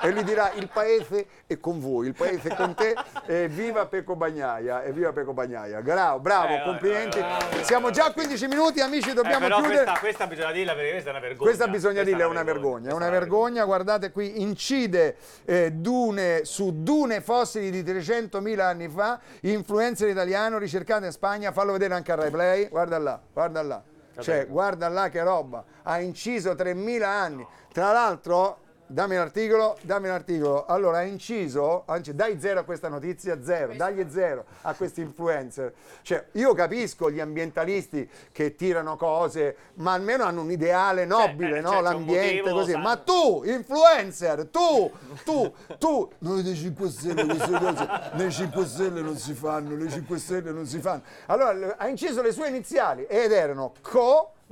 e 0.00 0.10
lui 0.10 0.24
dirà 0.24 0.52
il 0.54 0.70
paese 0.72 1.26
è 1.46 1.60
con 1.60 1.78
voi, 1.80 2.06
il 2.06 2.14
paese 2.14 2.48
è 2.48 2.56
con 2.56 2.72
te 2.74 2.96
e 3.26 3.46
viva 3.48 3.84
Pecco 3.84 4.16
Bagnaia, 4.16 4.82
e 4.82 4.90
viva 4.92 5.12
Pecco 5.12 5.34
Bagnaia. 5.34 5.82
Bravo, 5.82 6.18
bravo, 6.20 6.54
Eh, 6.54 6.62
complimenti. 6.64 7.18
eh, 7.18 7.58
eh, 7.60 7.64
Siamo 7.64 7.90
già 7.90 8.06
a 8.06 8.12
15 8.12 8.46
minuti, 8.46 8.80
amici, 8.80 9.10
Eh, 9.10 9.12
dobbiamo 9.12 9.40
però 9.40 9.56
chiudere. 9.58 9.84
questa, 9.84 10.00
questa 10.00 10.26
bisogna 10.26 10.52
dirla 10.52 10.72
perché 10.74 10.90
questa 10.92 11.08
è 11.08 11.12
una 11.12 11.20
vergogna. 11.20 11.44
Questa 11.50 11.68
bisogna 11.68 12.02
dirla, 12.04 12.22
è 12.22 12.26
una 12.26 12.42
vergogna, 12.42 12.90
è 12.90 12.92
una 12.94 13.10
vergogna, 13.10 13.64
guardate 13.66 14.12
qui, 14.12 14.40
incide 14.40 15.16
eh, 15.44 15.72
dune 15.72 16.46
su 16.46 16.82
dune 16.82 17.20
fossili 17.20 17.70
di 17.70 17.82
300.000 17.82 18.60
anni 18.60 18.88
fa, 18.88 19.20
influencer 19.42 20.08
italiano 20.08 20.56
ricercato 20.56 21.04
in 21.04 21.12
Spagna, 21.12 21.52
fallo 21.52 21.72
vedere 21.72 21.92
anche 21.92 22.12
a 22.12 22.14
Rai 22.14 22.30
Play, 22.30 22.68
guarda 22.70 22.98
là, 22.98 23.20
guarda 23.30 23.62
là, 23.62 23.82
cioè 24.20 24.46
guarda 24.46 24.88
là 24.88 25.08
che 25.08 25.22
roba, 25.22 25.64
ha 25.82 26.00
inciso 26.00 26.52
3.000 26.52 27.02
anni, 27.02 27.46
tra 27.72 27.92
l'altro 27.92 28.58
dammi 28.90 29.14
l'articolo, 29.14 29.78
dammi 29.82 30.08
l'articolo. 30.08 30.66
Allora, 30.66 30.98
ha 30.98 31.02
inciso, 31.02 31.84
anzi, 31.86 32.14
dai 32.14 32.40
zero 32.40 32.60
a 32.60 32.62
questa 32.64 32.88
notizia, 32.88 33.42
zero, 33.42 33.74
dagli 33.74 34.04
zero 34.10 34.44
a 34.62 34.74
questi 34.74 35.00
influencer. 35.00 35.72
Cioè, 36.02 36.26
io 36.32 36.52
capisco 36.54 37.10
gli 37.10 37.20
ambientalisti 37.20 38.08
che 38.32 38.54
tirano 38.54 38.96
cose, 38.96 39.56
ma 39.74 39.92
almeno 39.92 40.24
hanno 40.24 40.42
un 40.42 40.50
ideale 40.50 41.04
nobile, 41.04 41.58
eh, 41.58 41.60
no? 41.60 41.70
cioè, 41.70 41.82
L'ambiente, 41.82 42.50
così. 42.50 42.76
Ma 42.76 42.96
tu, 42.96 43.42
influencer, 43.44 44.46
tu, 44.48 44.90
tu, 45.24 45.52
tu, 45.78 46.10
noi 46.18 46.42
dei 46.42 46.56
5 46.56 46.88
Stelle 46.90 47.24
queste 47.24 47.58
cose, 47.58 47.88
nei 48.14 48.30
5 48.30 48.66
Stelle 48.66 49.00
non 49.00 49.16
si 49.16 49.34
fanno, 49.34 49.76
le 49.76 49.88
5 49.88 50.18
Stelle 50.18 50.50
non 50.50 50.66
si 50.66 50.80
fanno. 50.80 51.02
Allora, 51.26 51.52
le- 51.52 51.74
ha 51.76 51.86
inciso 51.88 52.22
le 52.22 52.32
sue 52.32 52.48
iniziali 52.48 53.06
ed 53.06 53.32
erano 53.32 53.72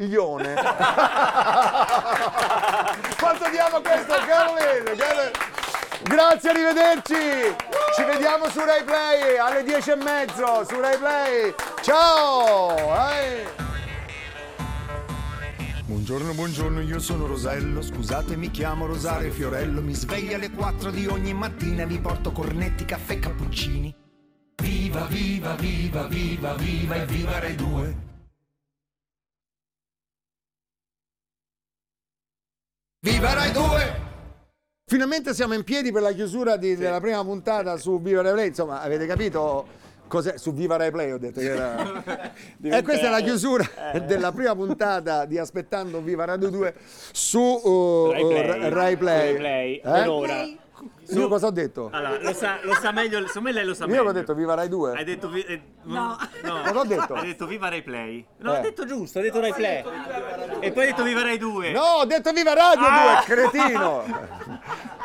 coglione. 0.09 0.55
Quanto 3.19 3.51
diamo 3.51 3.81
questo, 3.81 4.15
Caroline? 4.27 4.95
Grazie, 6.03 6.51
arrivederci. 6.51 7.57
Ci 7.97 8.05
vediamo 8.05 8.49
su 8.49 8.61
Rai 8.61 8.85
Play 8.85 9.37
alle 9.37 9.65
10 9.65 9.91
e 9.91 9.97
mezzo 9.97 10.65
su 10.65 10.81
Rai 10.81 10.97
Play. 10.97 11.53
Ciao. 11.83 12.77
Eh. 13.11 13.67
Buongiorno, 15.85 16.33
buongiorno, 16.35 16.81
io 16.83 16.99
sono 17.01 17.27
Rosello, 17.27 17.81
scusate 17.83 18.37
mi 18.37 18.51
chiamo 18.51 18.85
Rosario 18.85 19.33
Fiorello, 19.33 19.81
mi 19.81 19.95
sveglio 19.95 20.37
alle 20.37 20.51
4 20.51 20.91
di 20.91 21.07
ogni 21.07 21.33
mattina, 21.33 21.87
vi 21.87 21.99
porto 21.99 22.31
cornetti, 22.31 22.85
caffè 22.85 23.19
cappuccini. 23.19 23.95
Viva, 24.63 25.07
viva, 25.07 25.55
viva, 25.55 26.07
viva, 26.07 26.55
viva 26.55 26.95
e 26.95 27.07
viva 27.07 27.39
Rai 27.39 27.55
2. 27.55 28.09
Viva 33.09 33.33
Rai 33.33 33.51
2! 33.53 34.01
Finalmente 34.85 35.33
siamo 35.33 35.55
in 35.55 35.65
piedi 35.65 35.91
per 35.91 36.03
la 36.03 36.13
chiusura 36.13 36.57
di- 36.59 36.77
della 36.77 37.01
prima 37.01 37.25
puntata 37.25 37.79
su 37.79 37.99
Viva 38.03 38.21
Rai 38.21 38.33
Play. 38.33 38.49
Insomma, 38.49 38.83
avete 38.83 39.07
capito 39.07 39.67
cos'è? 40.09 40.37
Su 40.37 40.53
Viva 40.53 40.77
Rai 40.77 40.91
Play 40.91 41.13
ho 41.13 41.19
detto 41.19 41.41
che 41.41 41.49
era... 41.49 42.03
e 42.61 42.83
questa 42.83 43.07
è 43.07 43.11
la 43.11 43.21
chiusura 43.21 43.67
della 44.07 44.31
prima 44.33 44.55
puntata 44.55 45.25
di 45.25 45.39
Aspettando 45.39 46.03
Viva 46.03 46.27
Radio 46.27 46.51
2 46.51 46.75
su 47.13 47.39
uh, 47.41 48.11
Rai 48.11 48.27
Play. 48.27 48.47
Ra- 48.47 48.69
Rai 48.69 48.97
Play. 48.99 49.27
Rai 49.33 49.37
Play, 49.39 49.75
Eh? 49.77 49.81
per 49.81 50.59
Io 51.11 51.29
cosa 51.29 51.47
ho 51.47 51.51
detto? 51.51 51.89
Allora, 51.93 52.19
lo 52.21 52.33
sa, 52.33 52.59
lo 52.63 52.75
sa 52.75 52.91
meglio, 52.93 53.19
secondo 53.27 53.49
me 53.49 53.55
lei 53.55 53.65
lo 53.65 53.75
sa 53.75 53.85
Io 53.85 53.91
meglio. 53.91 54.09
ho 54.09 54.13
detto 54.13 54.35
Viva 54.35 54.55
Rai 54.55 54.69
2. 54.69 54.93
Hai 54.93 55.05
detto 55.05 55.29
vi- 55.29 55.43
eh, 55.45 55.63
No. 55.83 56.17
no. 56.43 56.61
Cosa 56.63 56.79
ho 56.79 56.85
detto? 56.85 57.15
Hai 57.15 57.27
detto 57.27 57.47
viva 57.47 57.69
Rai 57.69 57.83
Play. 57.83 58.27
No, 58.39 58.55
Eh. 58.55 58.59
ho 58.59 58.63
detto 58.63 58.85
giusto, 58.87 59.19
ho 59.19 59.23
detto 59.23 59.41
Rai 59.41 59.53
Play. 59.55 59.85
E 60.61 60.73
poi 60.73 60.83
hai 60.85 60.91
detto 60.91 61.03
viva 61.03 61.23
Rai 61.23 61.39
2. 61.39 61.71
No, 61.73 61.81
ho 61.83 62.05
detto 62.05 62.33
Viva 62.33 62.53
Radio 62.55 62.87
Ah! 62.87 63.23
2, 63.27 63.35
cretino! 63.37 64.05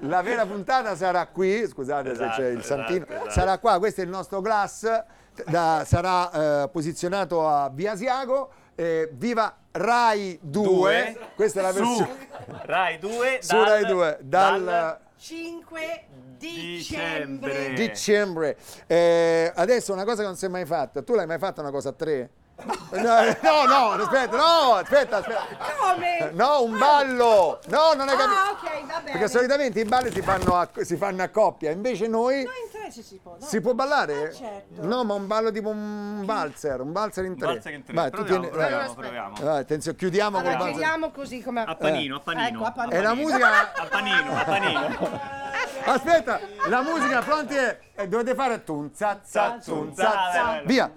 La 0.00 0.20
vera 0.22 0.44
puntata 0.44 0.94
sarà 0.94 1.26
qui, 1.26 1.66
scusate 1.66 2.10
Esatto, 2.10 2.32
se 2.34 2.36
c'è 2.42 2.48
il 2.50 2.58
esatto, 2.58 2.82
santino, 2.82 3.06
esatto. 3.08 3.30
sarà 3.30 3.58
qua, 3.58 3.78
questo 3.78 4.02
è 4.02 4.04
il 4.04 4.10
nostro 4.10 4.40
glass, 4.42 5.02
da- 5.46 5.84
sarà 5.86 6.64
eh, 6.64 6.68
posizionato 6.68 7.48
a 7.48 7.70
Biasiago, 7.70 8.50
eh, 8.74 9.08
viva 9.14 9.56
Rai 9.72 10.38
2, 10.42 10.64
Due. 10.66 11.18
questa 11.34 11.60
è 11.60 11.62
la 11.62 11.72
Su 11.72 11.78
versione 11.80 12.28
Rai 12.64 12.98
2 12.98 13.38
su 13.40 13.56
Rai 13.62 13.86
2, 13.86 14.18
dal, 14.20 14.98
5 15.18 16.04
dicembre. 16.38 17.72
dicembre. 17.74 18.56
Eh, 18.86 19.50
adesso 19.54 19.92
una 19.92 20.04
cosa 20.04 20.20
che 20.20 20.26
non 20.26 20.36
si 20.36 20.44
è 20.44 20.48
mai 20.48 20.64
fatta, 20.64 21.02
tu 21.02 21.14
l'hai 21.14 21.26
mai 21.26 21.38
fatta 21.38 21.60
una 21.60 21.70
cosa 21.70 21.90
a 21.90 21.92
tre? 21.92 22.30
No, 22.92 23.20
no, 23.42 23.64
no, 23.66 24.02
aspetta, 24.02 24.36
no, 24.36 24.74
aspetta, 24.74 25.16
aspetta. 25.18 25.46
Come? 25.78 26.30
No, 26.32 26.62
un 26.62 26.78
ballo! 26.78 27.58
No, 27.66 27.92
non 27.94 28.08
hai 28.08 28.16
capito. 28.16 28.38
Ah, 28.38 28.50
ok, 28.52 28.86
va 28.86 29.00
bene. 29.00 29.10
Perché 29.10 29.28
solitamente 29.28 29.80
i 29.80 29.84
balli 29.84 30.10
si 30.10 30.22
fanno 30.22 30.54
a, 30.56 30.68
si 30.80 30.96
fanno 30.96 31.22
a 31.22 31.28
coppia, 31.28 31.70
invece 31.70 32.06
noi 32.06 32.44
No, 32.44 32.50
in 32.50 32.70
tre 32.86 32.92
ci 32.92 33.02
si 33.02 33.18
può. 33.22 33.36
no? 33.38 33.44
si 33.44 33.60
può 33.60 33.74
ballare? 33.74 34.30
Eh, 34.30 34.34
certo. 34.34 34.86
No, 34.86 35.04
ma 35.04 35.14
un 35.14 35.26
ballo 35.26 35.50
tipo 35.50 35.68
un 35.68 36.24
valzer, 36.24 36.80
un 36.80 36.92
valzer 36.92 37.24
in 37.24 37.36
tre. 37.36 37.46
Valzer 37.54 37.72
in 37.72 37.84
tre. 37.84 37.94
Vai, 37.94 38.10
Proviamo, 38.10 38.40
tieni- 38.40 38.56
proviamo, 38.56 38.94
proviamo. 38.94 39.36
Vai, 39.40 39.60
attenzione, 39.60 39.96
chiudiamo 39.96 40.38
Allora, 40.38 40.56
col 40.56 40.68
chiudiamo 40.68 41.10
così 41.10 41.42
come 41.42 41.62
A 41.62 41.74
panino, 41.74 42.16
a 42.16 42.20
panino. 42.20 42.46
Ecco, 42.46 42.64
a 42.64 42.72
panino. 42.72 42.96
E 42.96 43.02
la 43.02 43.14
musica 43.14 43.74
A 43.74 43.86
panino, 43.86 44.36
a 44.36 44.44
panino. 44.44 45.34
Aspetta, 45.88 46.40
la 46.68 46.82
musica 46.82 47.20
pronti 47.22 47.54
e 47.54 47.78
e 47.98 48.08
dovete 48.08 48.34
fare 48.34 48.62
tun 48.62 48.90
za 48.92 49.20
za 49.24 49.58
tun 49.64 49.94
za 49.94 50.12
za. 50.32 50.60
Via. 50.64 50.90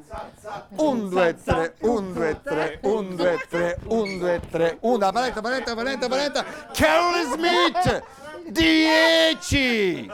1 0.76 1.10
2 1.10 1.36
3 1.46 1.74
1 1.80 2.14
2 2.14 2.42
3 2.44 2.80
1 2.82 3.16
2 3.16 3.48
3 3.50 3.78
1 3.88 4.18
2 4.20 4.40
3 4.52 4.78
1 4.82 5.12
paletta 5.12 5.42
paletta 5.42 5.76
paletta 5.76 6.08
paletta 6.10 6.46
Carol 6.74 7.24
Smith 7.32 8.04
10 8.52 10.12